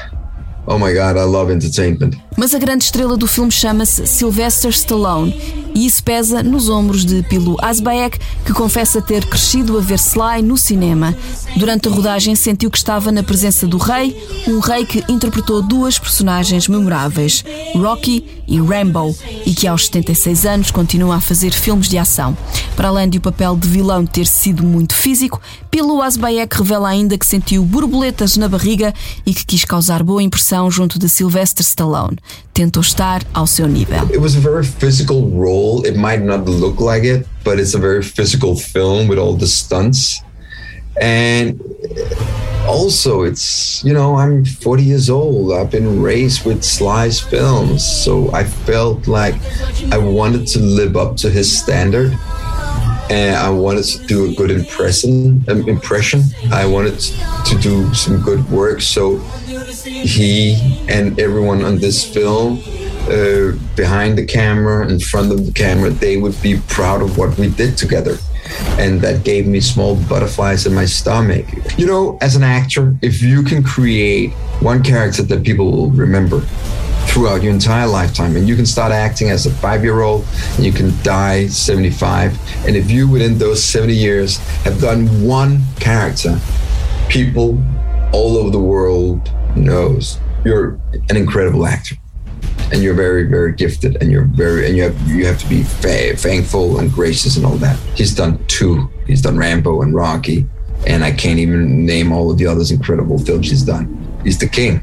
oh 0.67 0.77
my 0.77 0.93
God, 0.93 1.17
I 1.17 1.23
love 1.23 1.49
entertainment. 1.51 2.15
Mas 2.37 2.53
a 2.53 2.59
grande 2.59 2.83
estrela 2.83 3.17
do 3.17 3.27
filme 3.27 3.51
chama-se 3.51 4.05
Sylvester 4.05 4.71
Stallone 4.71 5.33
e 5.77 5.85
isso 5.85 6.03
pesa 6.03 6.41
nos 6.41 6.69
ombros 6.69 7.05
de 7.05 7.21
Pilo 7.21 7.55
Asbaek, 7.61 8.17
que 8.43 8.51
confessa 8.51 8.99
ter 8.99 9.23
crescido 9.27 9.77
a 9.77 9.79
ver 9.79 9.99
Sly 9.99 10.41
no 10.41 10.57
cinema. 10.57 11.15
Durante 11.55 11.87
a 11.87 11.91
rodagem 11.91 12.35
sentiu 12.35 12.71
que 12.71 12.79
estava 12.79 13.11
na 13.11 13.21
presença 13.21 13.67
do 13.67 13.77
rei, 13.77 14.19
um 14.47 14.57
rei 14.57 14.87
que 14.87 15.03
interpretou 15.07 15.61
duas 15.61 15.99
personagens 15.99 16.67
memoráveis, 16.67 17.45
Rocky 17.75 18.25
e 18.47 18.59
Rambo, 18.59 19.15
e 19.45 19.53
que 19.53 19.67
aos 19.67 19.85
76 19.85 20.47
anos 20.47 20.71
continua 20.71 21.17
a 21.17 21.21
fazer 21.21 21.53
filmes 21.53 21.87
de 21.87 21.99
ação. 21.99 22.35
Para 22.75 22.87
além 22.87 23.07
de 23.07 23.19
o 23.19 23.21
papel 23.21 23.55
de 23.55 23.67
vilão 23.67 24.03
ter 24.03 24.25
sido 24.25 24.63
muito 24.63 24.95
físico, 24.95 25.39
Pilo 25.69 26.01
Asbaek 26.01 26.57
revela 26.57 26.89
ainda 26.89 27.19
que 27.19 27.25
sentiu 27.25 27.63
borboletas 27.63 28.35
na 28.35 28.47
barriga 28.47 28.95
e 29.23 29.31
que 29.31 29.45
quis 29.45 29.63
causar 29.63 30.01
boa 30.01 30.23
impressão 30.23 30.71
junto 30.71 30.97
de 30.97 31.07
Sylvester 31.07 31.63
Stallone. 31.63 32.17
Tentou 32.51 32.81
estar 32.81 33.23
ao 33.31 33.45
seu 33.45 33.67
nível. 33.67 34.01
It 34.05 34.17
was 34.17 34.35
a 34.35 34.39
very 34.39 34.65
physical 34.65 35.21
role. 35.21 35.66
It 35.85 35.95
might 35.95 36.21
not 36.21 36.45
look 36.45 36.79
like 36.79 37.03
it, 37.03 37.27
but 37.43 37.59
it's 37.59 37.73
a 37.73 37.79
very 37.79 38.03
physical 38.03 38.55
film 38.55 39.07
with 39.07 39.17
all 39.17 39.33
the 39.33 39.47
stunts. 39.47 40.21
And 40.99 41.61
also, 42.67 43.23
it's, 43.23 43.83
you 43.83 43.93
know, 43.93 44.15
I'm 44.15 44.45
40 44.45 44.83
years 44.83 45.09
old. 45.09 45.53
I've 45.53 45.71
been 45.71 46.01
raised 46.01 46.45
with 46.45 46.63
Sly's 46.63 47.19
films. 47.19 47.85
So 47.85 48.31
I 48.33 48.43
felt 48.43 49.07
like 49.07 49.35
I 49.91 49.97
wanted 49.97 50.47
to 50.47 50.59
live 50.59 50.95
up 50.95 51.15
to 51.17 51.29
his 51.29 51.47
standard. 51.61 52.11
And 53.09 53.35
I 53.37 53.49
wanted 53.49 53.85
to 53.85 54.05
do 54.05 54.29
a 54.29 54.33
good 54.35 54.51
impression. 54.51 55.43
Um, 55.47 55.67
impression. 55.67 56.23
I 56.51 56.65
wanted 56.65 56.99
to 56.99 57.57
do 57.61 57.93
some 57.93 58.21
good 58.21 58.43
work. 58.49 58.81
So 58.81 59.19
he 59.85 60.55
and 60.89 61.17
everyone 61.19 61.63
on 61.63 61.77
this 61.77 62.03
film 62.03 62.61
uh, 63.09 63.57
behind 63.75 64.17
the 64.17 64.25
camera, 64.25 64.87
in 64.87 64.99
front 64.99 65.31
of 65.31 65.45
the 65.45 65.51
camera, 65.51 65.89
they 65.89 66.17
would 66.17 66.39
be 66.41 66.59
proud 66.67 67.01
of 67.01 67.17
what 67.17 67.37
we 67.37 67.49
did 67.49 67.77
together. 67.77 68.17
And 68.79 69.01
that 69.01 69.23
gave 69.23 69.47
me 69.47 69.59
small 69.59 69.95
butterflies 69.95 70.65
in 70.65 70.73
my 70.73 70.85
stomach. 70.85 71.45
You 71.77 71.85
know, 71.85 72.17
as 72.21 72.35
an 72.35 72.43
actor, 72.43 72.95
if 73.01 73.21
you 73.21 73.43
can 73.43 73.63
create 73.63 74.31
one 74.61 74.83
character 74.83 75.23
that 75.23 75.43
people 75.43 75.71
will 75.71 75.91
remember 75.91 76.41
throughout 77.07 77.41
your 77.41 77.53
entire 77.53 77.87
lifetime, 77.87 78.35
and 78.35 78.47
you 78.47 78.55
can 78.55 78.65
start 78.65 78.91
acting 78.91 79.29
as 79.29 79.45
a 79.45 79.51
five 79.51 79.83
year 79.83 80.01
old, 80.01 80.25
and 80.55 80.65
you 80.65 80.71
can 80.71 80.91
die 81.03 81.47
75. 81.47 82.37
And 82.65 82.75
if 82.75 82.91
you, 82.91 83.07
within 83.07 83.37
those 83.37 83.63
70 83.63 83.93
years, 83.93 84.37
have 84.63 84.79
done 84.79 85.07
one 85.25 85.61
character, 85.79 86.39
people 87.09 87.61
all 88.13 88.37
over 88.37 88.49
the 88.49 88.59
world 88.59 89.31
knows 89.55 90.19
you're 90.45 90.79
an 91.09 91.17
incredible 91.17 91.65
actor 91.65 91.95
and 92.71 92.81
you're 92.81 92.93
very 92.93 93.23
very 93.23 93.53
gifted 93.53 93.97
and 94.01 94.11
you're 94.11 94.25
very 94.25 94.67
and 94.67 94.75
you 94.75 94.83
have 94.83 95.07
you 95.07 95.25
have 95.25 95.39
to 95.39 95.47
be 95.47 95.63
thankful 95.63 96.79
and 96.79 96.91
gracious 96.91 97.37
and 97.37 97.45
all 97.45 97.57
that 97.57 97.77
he's 97.95 98.13
done 98.13 98.37
two 98.47 98.89
he's 99.05 99.21
done 99.21 99.37
rambo 99.37 99.81
and 99.81 99.93
rocky 99.93 100.45
and 100.85 101.03
i 101.03 101.11
can't 101.11 101.39
even 101.39 101.85
name 101.85 102.11
all 102.11 102.29
of 102.31 102.37
the 102.37 102.45
others 102.45 102.71
incredible 102.71 103.17
films 103.17 103.49
he's 103.49 103.63
done. 103.63 104.07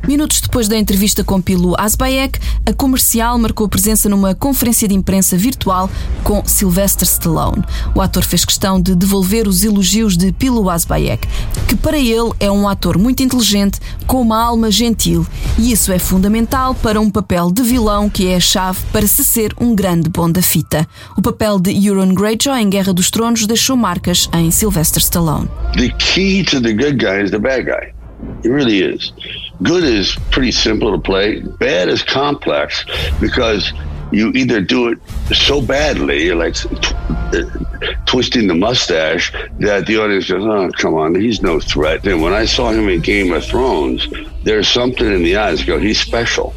Minutos 0.08 0.40
depois 0.40 0.68
da 0.68 0.78
entrevista 0.78 1.22
com 1.22 1.38
Pilo 1.38 1.74
Asbayek, 1.78 2.38
a 2.64 2.72
comercial 2.72 3.38
marcou 3.38 3.68
presença 3.68 4.08
numa 4.08 4.34
conferência 4.34 4.88
de 4.88 4.94
imprensa 4.94 5.36
virtual 5.36 5.90
com 6.22 6.42
Sylvester 6.46 7.06
Stallone. 7.06 7.62
O 7.94 8.00
ator 8.00 8.22
fez 8.22 8.44
questão 8.44 8.80
de 8.80 8.94
devolver 8.94 9.46
os 9.46 9.62
elogios 9.62 10.16
de 10.16 10.32
Pilo 10.32 10.70
Asbayek, 10.70 11.28
que 11.68 11.73
para 11.84 11.98
ele 11.98 12.32
é 12.40 12.50
um 12.50 12.66
ator 12.66 12.96
muito 12.96 13.22
inteligente, 13.22 13.78
com 14.06 14.22
uma 14.22 14.42
alma 14.42 14.70
gentil, 14.70 15.26
e 15.58 15.70
isso 15.70 15.92
é 15.92 15.98
fundamental 15.98 16.74
para 16.74 16.98
um 16.98 17.10
papel 17.10 17.50
de 17.50 17.62
vilão 17.62 18.08
que 18.08 18.26
é 18.26 18.36
a 18.36 18.40
chave 18.40 18.78
para 18.90 19.06
se 19.06 19.22
ser 19.22 19.52
um 19.60 19.74
grande 19.74 20.08
bom 20.08 20.30
da 20.30 20.40
fita. 20.40 20.88
O 21.14 21.20
papel 21.20 21.60
de 21.60 21.86
Euron 21.86 22.14
Greyjoy 22.14 22.58
em 22.58 22.70
Guerra 22.70 22.94
dos 22.94 23.10
Tronos 23.10 23.46
deixou 23.46 23.76
marcas 23.76 24.30
em 24.32 24.50
Sylvester 24.50 25.02
Stallone. 25.02 25.46
The 25.76 25.90
key 25.98 26.42
to 26.44 26.58
the 26.58 26.72
good 26.72 26.96
guy 26.96 27.22
is 27.22 27.30
the 27.30 27.38
bad 27.38 27.66
guy. 27.66 27.92
It 28.42 28.48
really 28.48 28.78
is. 28.78 29.12
Good 29.60 29.84
is 29.84 30.16
pretty 30.30 30.52
simple 30.52 30.90
to 30.90 30.98
play. 30.98 31.42
Bad 31.60 31.92
is 31.92 32.02
complex 32.02 32.86
because 33.20 33.74
you 34.14 34.30
either 34.32 34.60
do 34.60 34.88
it 34.88 34.98
so 35.34 35.60
badly, 35.60 36.32
like 36.32 36.56
twisting 38.06 38.46
the 38.46 38.54
mustache, 38.54 39.32
that 39.58 39.86
the 39.86 39.98
audience 39.98 40.30
goes, 40.30 40.44
"Oh, 40.44 40.70
come 40.78 40.94
on, 40.94 41.14
he's 41.14 41.42
no 41.42 41.60
threat." 41.60 42.06
And 42.06 42.22
when 42.22 42.32
I 42.32 42.44
saw 42.44 42.70
him 42.70 42.88
in 42.88 43.00
Game 43.00 43.32
of 43.32 43.44
Thrones, 43.44 44.08
there's 44.42 44.68
something 44.68 45.06
in 45.06 45.22
the 45.22 45.36
eyes. 45.36 45.64
Go, 45.64 45.78
he's 45.78 46.00
special. 46.00 46.54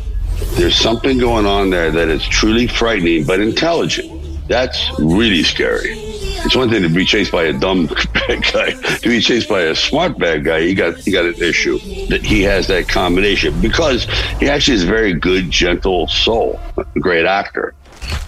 There's 0.56 0.76
something 0.76 1.18
going 1.18 1.46
on 1.46 1.70
there 1.72 1.92
that 1.92 2.10
is 2.10 2.24
truly 2.24 2.68
frightening 2.68 3.26
but 3.26 3.40
intelligent. 3.40 4.12
That's 4.48 4.90
really 5.00 5.44
scary. 5.44 6.07
It's 6.46 6.56
one 6.56 6.70
thing 6.70 6.84
to 6.84 6.90
be 6.90 7.06
chased 7.06 7.32
by 7.32 7.44
a 7.44 7.54
dumb 7.54 7.88
bad 8.14 8.44
guy. 8.54 8.72
To 8.72 9.10
be 9.10 9.20
chased 9.20 9.50
by 9.50 9.62
a 9.62 9.76
smart 9.76 10.18
bad 10.18 10.44
guy, 10.44 10.62
he 10.62 10.74
got 10.74 10.98
he 10.98 11.12
got 11.12 11.26
an 11.26 11.36
issue. 11.36 11.80
That 12.08 12.22
he 12.24 12.42
has 12.44 12.68
that 12.68 12.88
combination 12.88 13.60
because 13.62 14.06
he 14.40 14.50
actually 14.50 14.76
is 14.76 14.84
a 14.84 14.88
very 14.88 15.14
good, 15.14 15.52
gentle 15.52 16.08
soul, 16.08 16.60
a 16.78 17.00
great 17.00 17.26
actor, 17.26 17.74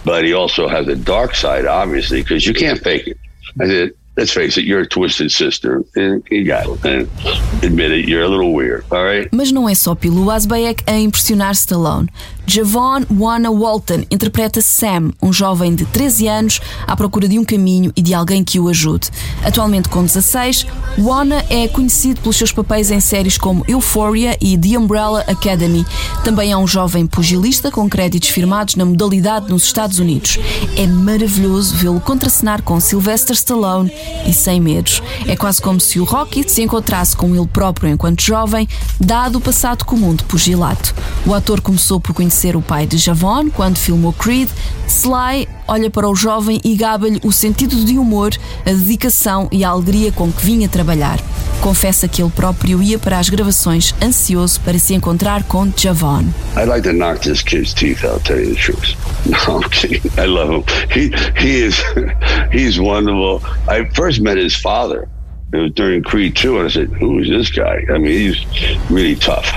but 0.04 0.24
he 0.24 0.32
also 0.32 0.68
has 0.68 0.88
a 0.88 0.96
dark 0.96 1.34
side, 1.34 1.66
obviously, 1.66 2.22
because 2.22 2.46
you 2.46 2.54
can't 2.54 2.80
fake 2.80 3.06
it. 3.06 3.18
I 3.60 3.66
said, 3.66 3.92
let's 4.16 4.32
face 4.32 4.58
it, 4.58 4.64
you're 4.64 4.80
a 4.80 4.86
twisted 4.86 5.32
sister. 5.32 5.82
And 5.96 6.22
you 6.30 6.44
got 6.44 6.66
it. 6.68 6.84
And 6.84 7.64
admit 7.64 7.92
it, 7.92 8.08
you're 8.08 8.22
a 8.22 8.28
little 8.28 8.52
weird. 8.52 8.84
All 8.90 9.04
right. 9.04 9.28
Mas 9.32 9.50
não 9.50 9.68
é 9.68 9.74
só 9.74 9.94
Pilo 9.94 10.30
Asbayek 10.30 10.84
a 10.86 10.98
impressionar 10.98 11.52
Stallone. 11.54 12.08
Javon 12.52 13.04
Wana 13.16 13.48
Walton 13.48 14.02
interpreta 14.10 14.60
Sam, 14.60 15.12
um 15.22 15.32
jovem 15.32 15.72
de 15.72 15.84
13 15.84 16.26
anos 16.26 16.60
à 16.84 16.96
procura 16.96 17.28
de 17.28 17.38
um 17.38 17.44
caminho 17.44 17.92
e 17.94 18.02
de 18.02 18.12
alguém 18.12 18.42
que 18.42 18.58
o 18.58 18.66
ajude. 18.66 19.08
Atualmente 19.44 19.88
com 19.88 20.02
16, 20.02 20.66
Wana 20.98 21.44
é 21.48 21.68
conhecido 21.68 22.20
pelos 22.20 22.36
seus 22.36 22.50
papéis 22.50 22.90
em 22.90 22.98
séries 22.98 23.38
como 23.38 23.64
Euphoria 23.68 24.36
e 24.40 24.58
The 24.58 24.76
Umbrella 24.76 25.20
Academy. 25.28 25.86
Também 26.24 26.50
é 26.50 26.56
um 26.56 26.66
jovem 26.66 27.06
pugilista 27.06 27.70
com 27.70 27.88
créditos 27.88 28.30
firmados 28.30 28.74
na 28.74 28.84
modalidade 28.84 29.48
nos 29.48 29.62
Estados 29.62 30.00
Unidos. 30.00 30.40
É 30.76 30.88
maravilhoso 30.88 31.76
vê-lo 31.76 32.00
contracenar 32.00 32.62
com 32.62 32.80
Sylvester 32.80 33.36
Stallone 33.36 33.92
e 34.26 34.32
sem 34.32 34.60
medos. 34.60 35.00
É 35.24 35.36
quase 35.36 35.62
como 35.62 35.80
se 35.80 36.00
o 36.00 36.04
Rocky 36.04 36.44
se 36.48 36.62
encontrasse 36.62 37.16
com 37.16 37.32
ele 37.32 37.46
próprio 37.46 37.88
enquanto 37.88 38.20
jovem, 38.20 38.68
dado 38.98 39.38
o 39.38 39.40
passado 39.40 39.84
comum 39.84 40.16
de 40.16 40.24
pugilato. 40.24 40.92
O 41.24 41.32
ator 41.32 41.60
começou 41.60 42.00
por 42.00 42.12
conhecer 42.12 42.39
o 42.56 42.62
pai 42.62 42.86
de 42.86 42.98
Javon 42.98 43.50
quando 43.50 43.78
filmou 43.78 44.12
Creed. 44.12 44.48
Sly 44.86 45.48
olha 45.68 45.90
para 45.90 46.08
o 46.08 46.14
jovem 46.16 46.60
e 46.64 46.74
gaba-lhe 46.74 47.20
o 47.22 47.30
sentido 47.30 47.76
de 47.84 47.98
humor, 47.98 48.32
a 48.66 48.70
dedicação 48.70 49.48
e 49.52 49.64
a 49.64 49.68
alegria 49.68 50.10
com 50.10 50.32
que 50.32 50.44
vinha 50.44 50.68
trabalhar. 50.68 51.18
Confessa 51.60 52.08
que 52.08 52.22
ele 52.22 52.30
próprio 52.30 52.82
ia 52.82 52.98
para 52.98 53.18
as 53.18 53.28
gravações 53.28 53.94
ansioso 54.02 54.60
para 54.60 54.78
se 54.78 54.94
encontrar 54.94 55.44
com 55.44 55.70
Javon. 55.76 56.24
I'd 56.56 56.68
like 56.68 56.82
to 56.82 56.92
knock 56.92 57.20
this 57.20 57.42
kid's 57.42 57.72
teeth 57.74 58.04
out, 58.04 58.24
tell 58.24 58.38
you 58.38 58.54
the 58.54 58.60
truth. 58.60 58.96
No, 59.26 59.58
I'm 59.58 59.68
kidding. 59.68 60.00
I 60.16 60.26
love 60.26 60.50
him. 60.50 60.64
He 60.90 61.10
he 61.38 61.66
is 61.66 61.76
he's 62.52 62.80
wonderful. 62.80 63.42
I 63.68 63.84
first 63.94 64.20
met 64.22 64.38
his 64.38 64.56
father 64.56 65.08
It 65.52 65.56
was 65.56 65.72
during 65.72 66.04
Creed 66.04 66.36
2, 66.36 66.58
and 66.58 66.66
I 66.68 66.70
said, 66.70 66.88
Who 66.90 67.18
is 67.18 67.28
this 67.28 67.50
guy? 67.50 67.84
I 67.92 67.98
mean, 67.98 68.32
he's 68.32 68.90
really 68.90 69.16
tough. 69.16 69.48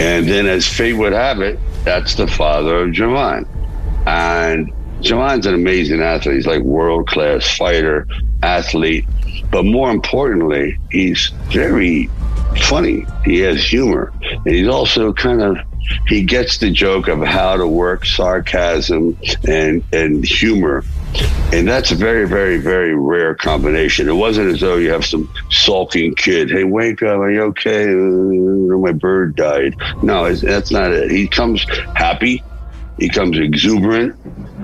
And 0.00 0.28
then, 0.28 0.46
as 0.46 0.66
fate 0.66 0.92
would 0.92 1.12
have 1.12 1.40
it, 1.40 1.58
that's 1.84 2.14
the 2.14 2.26
father 2.26 2.84
of 2.84 2.90
Javon. 2.90 3.46
And 4.06 4.72
Javon's 5.00 5.46
an 5.46 5.54
amazing 5.54 6.00
athlete. 6.00 6.36
He's 6.36 6.46
like 6.46 6.62
world 6.62 7.06
class 7.08 7.56
fighter, 7.56 8.06
athlete. 8.42 9.06
But 9.50 9.64
more 9.64 9.90
importantly, 9.90 10.78
he's 10.90 11.30
very 11.48 12.08
funny. 12.62 13.04
He 13.24 13.40
has 13.40 13.62
humor. 13.64 14.12
And 14.22 14.54
he's 14.54 14.68
also 14.68 15.12
kind 15.12 15.42
of 15.42 15.58
he 16.06 16.22
gets 16.22 16.58
the 16.58 16.70
joke 16.70 17.08
of 17.08 17.20
how 17.20 17.56
to 17.56 17.66
work 17.66 18.06
sarcasm 18.06 19.18
and 19.46 19.82
and 19.92 20.24
humor 20.24 20.84
and 21.52 21.68
that's 21.68 21.90
a 21.90 21.94
very 21.94 22.26
very 22.26 22.58
very 22.58 22.94
rare 22.94 23.34
combination. 23.34 24.08
It 24.08 24.14
wasn't 24.14 24.52
as 24.52 24.60
though 24.60 24.76
you 24.76 24.90
have 24.90 25.04
some 25.04 25.32
sulking 25.50 26.14
kid 26.14 26.50
hey 26.50 26.64
wake 26.64 27.02
up 27.02 27.18
are 27.18 27.30
you 27.30 27.42
okay? 27.42 27.84
Uh, 27.84 28.78
my 28.78 28.92
bird 28.92 29.36
died. 29.36 29.76
No 30.02 30.32
that's 30.34 30.70
not 30.70 30.92
it. 30.92 31.10
He 31.10 31.28
comes 31.28 31.64
happy. 31.94 32.42
He 32.98 33.08
comes 33.08 33.38
exuberant 33.38 34.16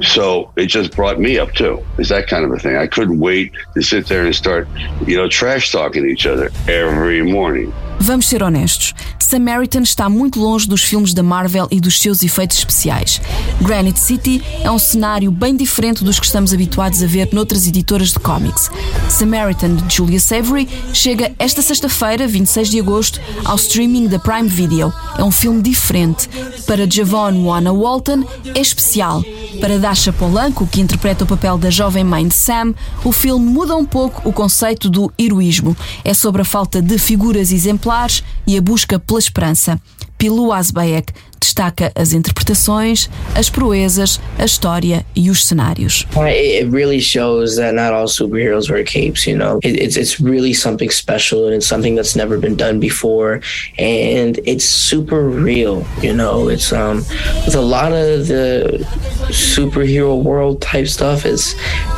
so 0.03 0.51
it 0.57 0.67
just 0.67 0.95
brought 0.95 1.19
me 1.19 1.39
up 1.39 1.53
too 1.53 1.83
it's 1.99 2.09
that 2.09 2.27
kind 2.29 2.45
of 2.45 2.53
a 2.53 2.59
thing 2.59 2.77
i 2.77 2.87
couldn't 2.87 3.19
wait 3.19 3.53
to 3.75 3.83
sit 3.83 4.07
there 4.07 4.25
and 4.25 4.35
start 4.35 4.69
you 5.07 5.17
know 5.17 5.29
trash 5.29 5.73
talking 5.73 6.09
each 6.09 6.27
other 6.27 6.51
every 6.69 7.23
morning 7.23 7.73
Vamos 8.01 8.27
ser 8.27 8.43
honestos. 8.43 8.95
Samaritan 9.19 9.83
está 9.83 10.09
muito 10.09 10.41
longe 10.41 10.67
dos 10.69 10.83
filmes 10.83 11.13
da 11.13 11.23
Marvel 11.23 11.67
e 11.71 11.81
dos 11.81 12.01
seus 12.01 12.23
efeitos 12.23 12.57
especiais. 12.59 13.21
Granite 13.61 13.99
City 13.99 14.43
é 14.63 14.71
um 14.71 14.79
cenário 14.79 15.31
bem 15.31 15.57
diferente 15.57 16.05
dos 16.05 16.19
que 16.19 16.25
estamos 16.25 16.55
habituados 16.55 17.03
a 17.03 17.07
ver 17.07 17.29
noutras 17.33 17.67
editoras 17.67 18.13
de 18.13 18.21
cómics. 18.21 18.71
Samaritan 19.11 19.75
de 19.75 19.95
Julia 19.95 20.21
Savory 20.21 20.69
chega 20.95 21.33
esta 21.39 21.61
sexta-feira, 21.61 22.27
26 22.27 22.71
de 22.71 22.81
agosto, 22.81 23.21
ao 23.45 23.57
streaming 23.57 24.07
da 24.07 24.19
Prime 24.19 24.49
Video. 24.49 24.93
É 25.19 25.25
um 25.25 25.33
filme 25.33 25.61
diferente. 25.61 26.29
Para 26.67 26.89
Javon 26.89 27.45
Wana 27.45 27.73
Walton 27.73 28.25
é 28.55 28.61
especial. 28.61 29.23
Para 29.61 29.79
Dasha 29.79 30.13
Polanco, 30.13 30.67
que 30.67 30.81
interpreta 30.81 31.25
o 31.25 31.27
papel 31.27 31.59
da 31.59 31.69
jovem 31.69 32.05
mãe 32.05 32.29
de 32.29 32.35
Sam, 32.35 32.75
o 33.05 33.11
filme 33.11 33.45
muda 33.45 33.75
um 33.75 33.85
pouco 33.85 34.29
o 34.29 34.33
conceito 34.33 34.89
do 34.89 35.13
heroísmo. 35.19 35.77
É 36.05 36.15
sobre 36.15 36.43
a 36.43 36.45
falta 36.45 36.81
de 36.81 36.97
figuras 36.99 37.51
exemplares 37.51 38.23
e 38.47 38.57
a 38.57 38.63
busca 38.63 38.99
pela 38.99 39.19
esperança. 39.19 39.81
Pilu 40.17 40.53
Asbaek 40.53 41.13
destaca 41.39 41.93
as 41.95 42.13
interpretações, 42.13 43.09
as 43.35 43.49
proezas, 43.51 44.21
a 44.39 44.45
história 44.45 45.05
e 45.15 45.31
os 45.31 45.47
cenários. 45.47 46.07
It 46.17 46.71
really 46.71 47.01
shows 47.01 47.57
that 47.57 47.75
not 47.75 47.93
all 47.93 48.07
superheroes 48.07 48.71
wear 48.71 48.85
capes. 48.85 49.27
You 49.27 49.37
know, 49.37 49.61
it's 49.63 49.97
it's 49.97 50.21
really 50.21 50.55
something 50.55 50.91
special 50.91 51.47
and 51.47 51.55
it's 51.55 51.67
something 51.67 51.97
that's 51.97 52.17
never 52.17 52.39
been 52.39 52.57
done 52.57 52.79
before, 52.79 53.41
and 53.79 54.39
it's 54.45 54.65
super 54.65 55.29
real. 55.29 55.85
You 56.03 56.15
know, 56.15 56.49
it's 56.49 56.73
um 56.73 57.05
with 57.45 57.55
a 57.55 57.61
lot 57.61 57.93
of 57.93 58.27
the 58.29 58.87
superhero 59.31 60.23
world 60.23 60.61
type 60.63 60.87
stuff 60.89 61.27
is 61.27 61.55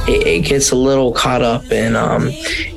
it, 0.09 0.26
it 0.26 0.40
gets 0.44 0.72
a 0.72 0.76
little 0.76 1.12
caught 1.12 1.42
up 1.42 1.64
in 1.70 1.94
um 1.94 2.31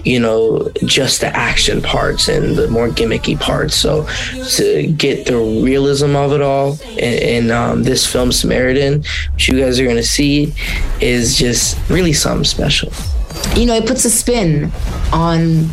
you 0.04 0.20
know 0.20 0.70
just 0.86 1.22
the 1.22 1.36
action 1.36 1.82
parts 1.82 2.28
and 2.28 2.56
the 2.56 2.68
more 2.68 2.90
gimmicky 2.90 3.40
parts. 3.40 3.76
So 3.76 4.06
to 4.58 4.88
get 4.88 5.26
the 5.26 5.38
realism 5.38 6.16
of 6.16 6.34
it 6.34 6.42
all 6.42 6.53
in, 6.98 7.46
in 7.46 7.52
um, 7.52 7.84
this 7.84 8.06
film 8.06 8.32
Samaritan, 8.32 9.04
which 9.34 9.50
you 9.50 9.60
guys 9.60 9.80
are 9.80 9.84
going 9.84 9.98
to 9.98 10.04
see, 10.04 10.54
is 11.02 11.38
just 11.38 11.78
really 11.90 12.14
something 12.14 12.44
special. 12.46 12.92
You 13.56 13.66
know, 13.66 13.76
it 13.76 13.86
puts 13.86 14.06
a 14.06 14.10
spin 14.10 14.72
on 15.12 15.70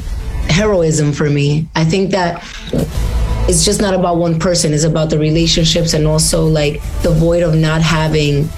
heroism 0.49 1.13
for 1.13 1.31
me. 1.31 1.69
I 1.75 1.85
think 1.85 2.11
that 2.11 2.45
it's 3.49 3.65
just 3.65 3.81
not 3.81 3.95
about 3.95 4.17
one 4.17 4.39
person, 4.39 4.73
it's 4.73 4.85
about 4.85 5.11
the 5.11 5.19
relationships 5.19 5.95
and 5.95 6.07
also 6.07 6.47
like 6.47 6.81
the 7.03 7.11
void 7.11 7.43
of 7.43 7.55
not 7.55 7.83
having 7.83 8.49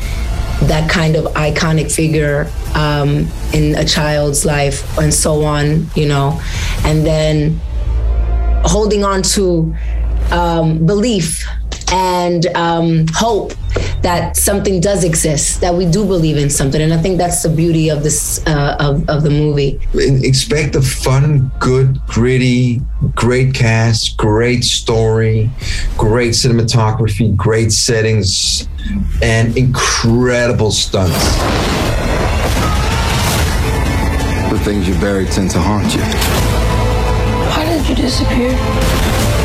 that 0.69 0.89
kind 0.91 1.17
of 1.17 1.25
iconic 1.35 1.91
figure 1.91 2.51
um, 2.75 3.27
in 3.53 3.75
a 3.77 3.85
child's 3.85 4.45
life 4.45 4.99
and 4.99 5.13
so 5.13 5.45
on, 5.45 5.87
you 5.95 6.07
know, 6.07 6.41
and 6.85 7.07
then 7.07 7.59
holding 8.65 9.05
on 9.05 9.23
to 9.23 9.75
um, 10.31 10.85
belief 10.87 11.47
and 11.93 12.47
um, 12.57 13.07
hope 13.13 13.53
that 14.01 14.37
something 14.37 14.81
does 14.81 15.05
exist, 15.05 15.61
that 15.61 15.75
we 15.75 15.85
do 15.85 16.05
believe 16.05 16.39
in 16.39 16.49
something. 16.51 16.81
And 16.81 16.93
I 16.93 16.97
think 16.97 17.19
that's 17.19 17.43
the 17.43 17.51
beauty 17.51 17.91
of 17.91 18.03
this 18.03 18.45
uh, 18.47 18.77
of, 18.81 19.09
of 19.09 19.23
the 19.23 19.31
movie. 19.31 19.79
Expect 19.95 20.75
a 20.75 20.83
fun, 20.83 21.53
good, 21.61 22.01
gritty, 22.07 22.81
great 23.15 23.55
cast, 23.55 24.17
great 24.17 24.65
story, 24.65 25.51
great 25.97 26.31
cinematography, 26.31 27.37
great 27.37 27.73
settings, 27.73 28.67
and 29.23 29.57
incredible 29.57 30.73
stunts. 30.73 31.37
The 34.51 34.59
things 34.65 34.89
you 34.89 34.95
bury 34.95 35.27
tend 35.27 35.51
to 35.51 35.61
haunt 35.61 35.95
you. 35.95 36.03
Why 37.51 37.65
did 37.67 37.89
you 37.89 37.95
disappear? 37.95 39.42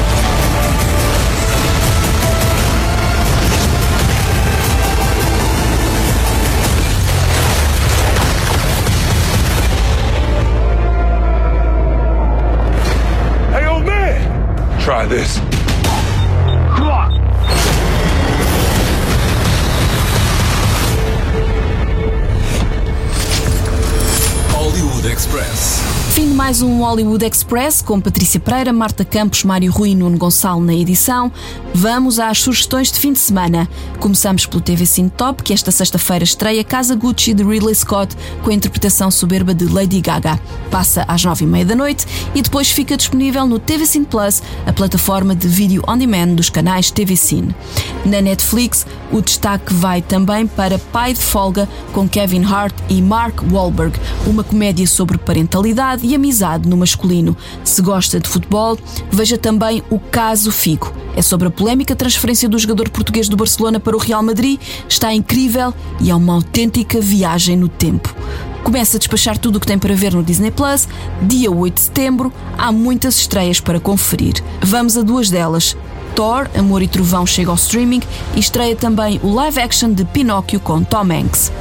This. 15.10 15.47
Mais 26.48 26.62
um 26.62 26.80
Hollywood 26.80 27.26
Express 27.26 27.82
com 27.82 28.00
Patrícia 28.00 28.40
Pereira, 28.40 28.72
Marta 28.72 29.04
Campos, 29.04 29.44
Mário 29.44 29.70
Rui 29.70 29.90
e 29.90 29.96
Nuno 29.96 30.18
Gonçalo 30.18 30.64
na 30.64 30.74
edição. 30.74 31.30
Vamos 31.74 32.20
às 32.20 32.40
sugestões 32.40 32.90
de 32.90 32.98
fim 32.98 33.12
de 33.12 33.20
semana. 33.20 33.68
Começamos 34.00 34.46
pelo 34.46 34.62
TV 34.62 34.86
Cine 34.86 35.10
Top, 35.10 35.44
que 35.44 35.52
esta 35.52 35.72
sexta-feira 35.72 36.24
estreia 36.24 36.64
Casa 36.64 36.96
Gucci 36.96 37.34
de 37.34 37.44
Ridley 37.44 37.76
Scott 37.76 38.16
com 38.44 38.50
a 38.50 38.54
interpretação 38.54 39.12
soberba 39.12 39.54
de 39.54 39.66
Lady 39.66 40.00
Gaga. 40.00 40.40
Passa 40.72 41.04
às 41.06 41.22
nove 41.26 41.44
e 41.44 41.48
meia 41.50 41.66
da 41.66 41.76
noite 41.76 42.06
e 42.34 42.42
depois 42.42 42.72
fica 42.72 42.96
disponível 42.96 43.46
no 43.46 43.60
TV 43.60 43.86
Cine 43.86 44.06
Plus, 44.06 44.42
a 44.66 44.72
plataforma 44.72 45.36
de 45.36 45.50
vídeo 45.50 45.84
on 45.86 45.98
demand 45.98 46.28
dos 46.28 46.50
canais 46.50 46.90
TV 46.90 47.18
Cine. 47.18 47.54
Na 48.06 48.22
Netflix, 48.22 48.86
o 49.12 49.22
destaque 49.22 49.74
vai 49.74 50.02
também 50.02 50.48
para 50.48 50.80
Pai 50.80 51.12
de 51.12 51.20
Folga 51.20 51.68
com 51.92 52.08
Kevin 52.08 52.46
Hart 52.46 52.74
e 52.88 53.02
Mark 53.02 53.42
Wahlberg, 53.52 54.00
uma 54.26 54.46
comédia 54.46 54.88
sobre 54.88 55.18
parentalidade 55.18 56.08
e 56.08 56.16
amizade 56.16 56.37
no 56.67 56.78
masculino. 56.78 57.36
Se 57.63 57.82
gosta 57.82 58.19
de 58.19 58.28
futebol, 58.28 58.78
veja 59.12 59.38
também 59.38 59.84
o 59.89 60.00
Caso 60.00 60.52
Figo. 60.52 60.93
É 61.15 61.21
sobre 61.21 61.47
a 61.47 61.52
polémica 61.52 61.95
transferência 61.95 62.47
do 62.47 62.60
jogador 62.60 62.89
português 62.89 63.28
do 63.28 63.36
Barcelona 63.36 63.80
para 63.80 63.95
o 63.95 64.00
Real 64.00 64.21
Madrid. 64.21 64.60
Está 64.88 65.13
incrível 65.13 65.73
e 66.00 66.12
é 66.12 66.15
uma 66.15 66.34
autêntica 66.34 67.02
viagem 67.02 67.58
no 67.58 67.67
tempo. 67.67 68.15
Começa 68.63 68.97
a 68.97 69.00
despachar 69.00 69.38
tudo 69.38 69.56
o 69.56 69.60
que 69.60 69.65
tem 69.65 69.80
para 69.80 69.95
ver 69.95 70.13
no 70.13 70.21
Disney 70.21 70.52
Plus. 70.52 70.88
Dia 71.21 71.50
8 71.50 71.73
de 71.73 71.82
setembro, 71.82 72.34
há 72.58 72.71
muitas 72.71 73.17
estreias 73.17 73.60
para 73.60 73.80
conferir. 73.80 74.43
Vamos 74.62 74.97
a 74.97 75.02
duas 75.02 75.30
delas. 75.30 75.76
Thor, 76.17 76.50
Amor 76.58 76.82
e 76.82 76.88
Trovão 76.88 77.26
chega 77.26 77.52
ao 77.52 77.56
streaming 77.56 78.02
e 78.36 78.39
estreia 78.39 78.76
também 78.76 79.19
o 79.23 79.34
live 79.34 79.60
action 79.60 79.91
de 79.91 80.04
Pinóquio 80.04 80.60
com 80.60 80.84
Tom 80.84 81.12
Hanks. 81.13 81.52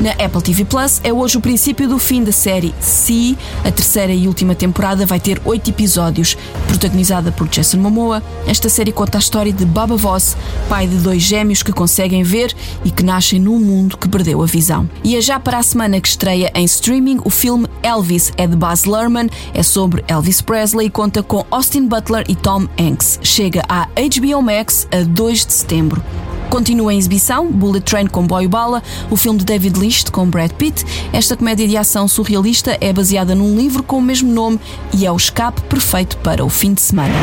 Na 0.00 0.10
Apple 0.12 0.42
TV 0.42 0.64
Plus 0.66 1.00
é 1.02 1.10
hoje 1.10 1.38
o 1.38 1.40
princípio 1.40 1.88
do 1.88 1.98
fim 1.98 2.22
da 2.22 2.30
série 2.30 2.74
See. 2.80 3.36
A 3.64 3.70
terceira 3.70 4.12
e 4.12 4.28
última 4.28 4.54
temporada 4.54 5.06
vai 5.06 5.18
ter 5.18 5.40
oito 5.42 5.70
episódios. 5.70 6.36
Protagonizada 6.68 7.32
por 7.32 7.48
Jason 7.48 7.78
Momoa, 7.78 8.22
esta 8.46 8.68
série 8.68 8.92
conta 8.92 9.16
a 9.16 9.20
história 9.20 9.52
de 9.52 9.64
Baba 9.64 9.96
Voss, 9.96 10.36
pai 10.68 10.86
de 10.86 10.96
dois 10.96 11.22
gêmeos 11.22 11.62
que 11.62 11.72
conseguem 11.72 12.22
ver 12.22 12.54
e 12.84 12.90
que 12.90 13.02
nascem 13.02 13.40
num 13.40 13.58
mundo 13.58 13.96
que 13.96 14.06
perdeu 14.06 14.42
a 14.42 14.46
visão. 14.46 14.88
E 15.02 15.16
é 15.16 15.20
já 15.22 15.40
para 15.40 15.58
a 15.58 15.62
semana 15.62 15.98
que 15.98 16.08
estreia 16.08 16.52
em 16.54 16.64
streaming 16.66 17.20
o 17.24 17.30
filme 17.30 17.66
Elvis, 17.82 18.32
é 18.36 18.46
de 18.46 18.54
Baz 18.54 18.84
Luhrmann, 18.84 19.30
é 19.54 19.62
sobre 19.62 20.04
Elvis 20.08 20.42
Presley 20.42 20.88
e 20.88 20.90
conta 20.90 21.22
com 21.22 21.46
Austin 21.50 21.86
Butler 21.86 22.26
e 22.28 22.34
Tom 22.34 22.68
Hanks. 22.78 23.18
Chega 23.22 23.62
à 23.66 23.86
HBO 23.86 24.42
Max 24.42 24.86
a 24.92 25.02
2 25.02 25.46
de 25.46 25.52
setembro. 25.54 26.02
Continua 26.50 26.94
em 26.94 26.98
exibição 26.98 27.50
Bullet 27.50 27.84
Train 27.84 28.06
com 28.06 28.26
Boy 28.26 28.48
Bala, 28.48 28.82
o 29.10 29.16
filme 29.16 29.38
de 29.38 29.44
David 29.44 29.78
Lynch 29.78 30.10
com 30.10 30.28
Brad 30.28 30.52
Pitt. 30.52 30.84
Esta 31.12 31.36
comédia 31.36 31.66
de 31.66 31.76
ação 31.76 32.08
surrealista 32.08 32.76
é 32.80 32.92
baseada 32.92 33.34
num 33.34 33.56
livro 33.56 33.82
com 33.82 33.98
o 33.98 34.02
mesmo 34.02 34.32
nome 34.32 34.60
e 34.94 35.04
é 35.04 35.12
o 35.12 35.16
escape 35.16 35.60
perfeito 35.62 36.16
para 36.18 36.44
o 36.44 36.48
fim 36.48 36.72
de 36.74 36.80
semana. 36.80 37.14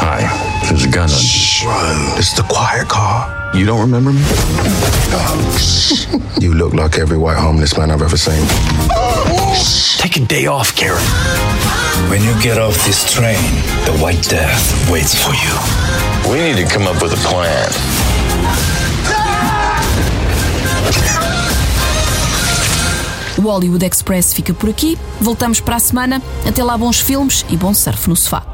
Hi, 0.00 0.24
there's 0.66 0.84
a 0.84 0.88
gun 0.88 1.04
on. 1.04 2.18
It's 2.18 2.32
the 2.34 2.42
quiet 2.42 2.88
car. 2.88 3.43
You 3.54 3.64
don't 3.64 3.80
remember 3.80 4.12
me? 4.12 4.20
you 6.40 6.54
look 6.54 6.74
like 6.74 6.98
every 6.98 7.16
white 7.16 7.36
homeless 7.36 7.78
man 7.78 7.92
I've 7.92 8.02
ever 8.02 8.16
seen. 8.16 8.44
Take 9.98 10.16
a 10.16 10.26
day 10.26 10.46
off, 10.46 10.74
Karen. 10.74 11.00
When 12.10 12.20
you 12.24 12.34
get 12.42 12.58
off 12.58 12.74
this 12.84 13.10
train, 13.12 13.38
the 13.86 13.96
White 14.02 14.28
Death 14.28 14.90
waits 14.90 15.14
for 15.14 15.32
you. 15.34 15.54
We 16.30 16.42
need 16.42 16.66
to 16.66 16.68
come 16.68 16.88
up 16.88 17.00
with 17.00 17.12
a 17.12 17.22
plan. 17.28 17.70
O 23.38 23.42
Hollywood 23.42 23.84
Express 23.84 24.34
fica 24.34 24.52
por 24.52 24.68
aqui. 24.68 24.98
Voltamos 25.20 25.60
para 25.60 25.76
a 25.76 25.80
semana. 25.80 26.20
Até 26.44 26.64
lá, 26.64 26.76
bons 26.76 27.00
filmes 27.00 27.46
e 27.48 27.56
bom 27.56 27.72
surf 27.72 28.08
no 28.08 28.16
sofá. 28.16 28.53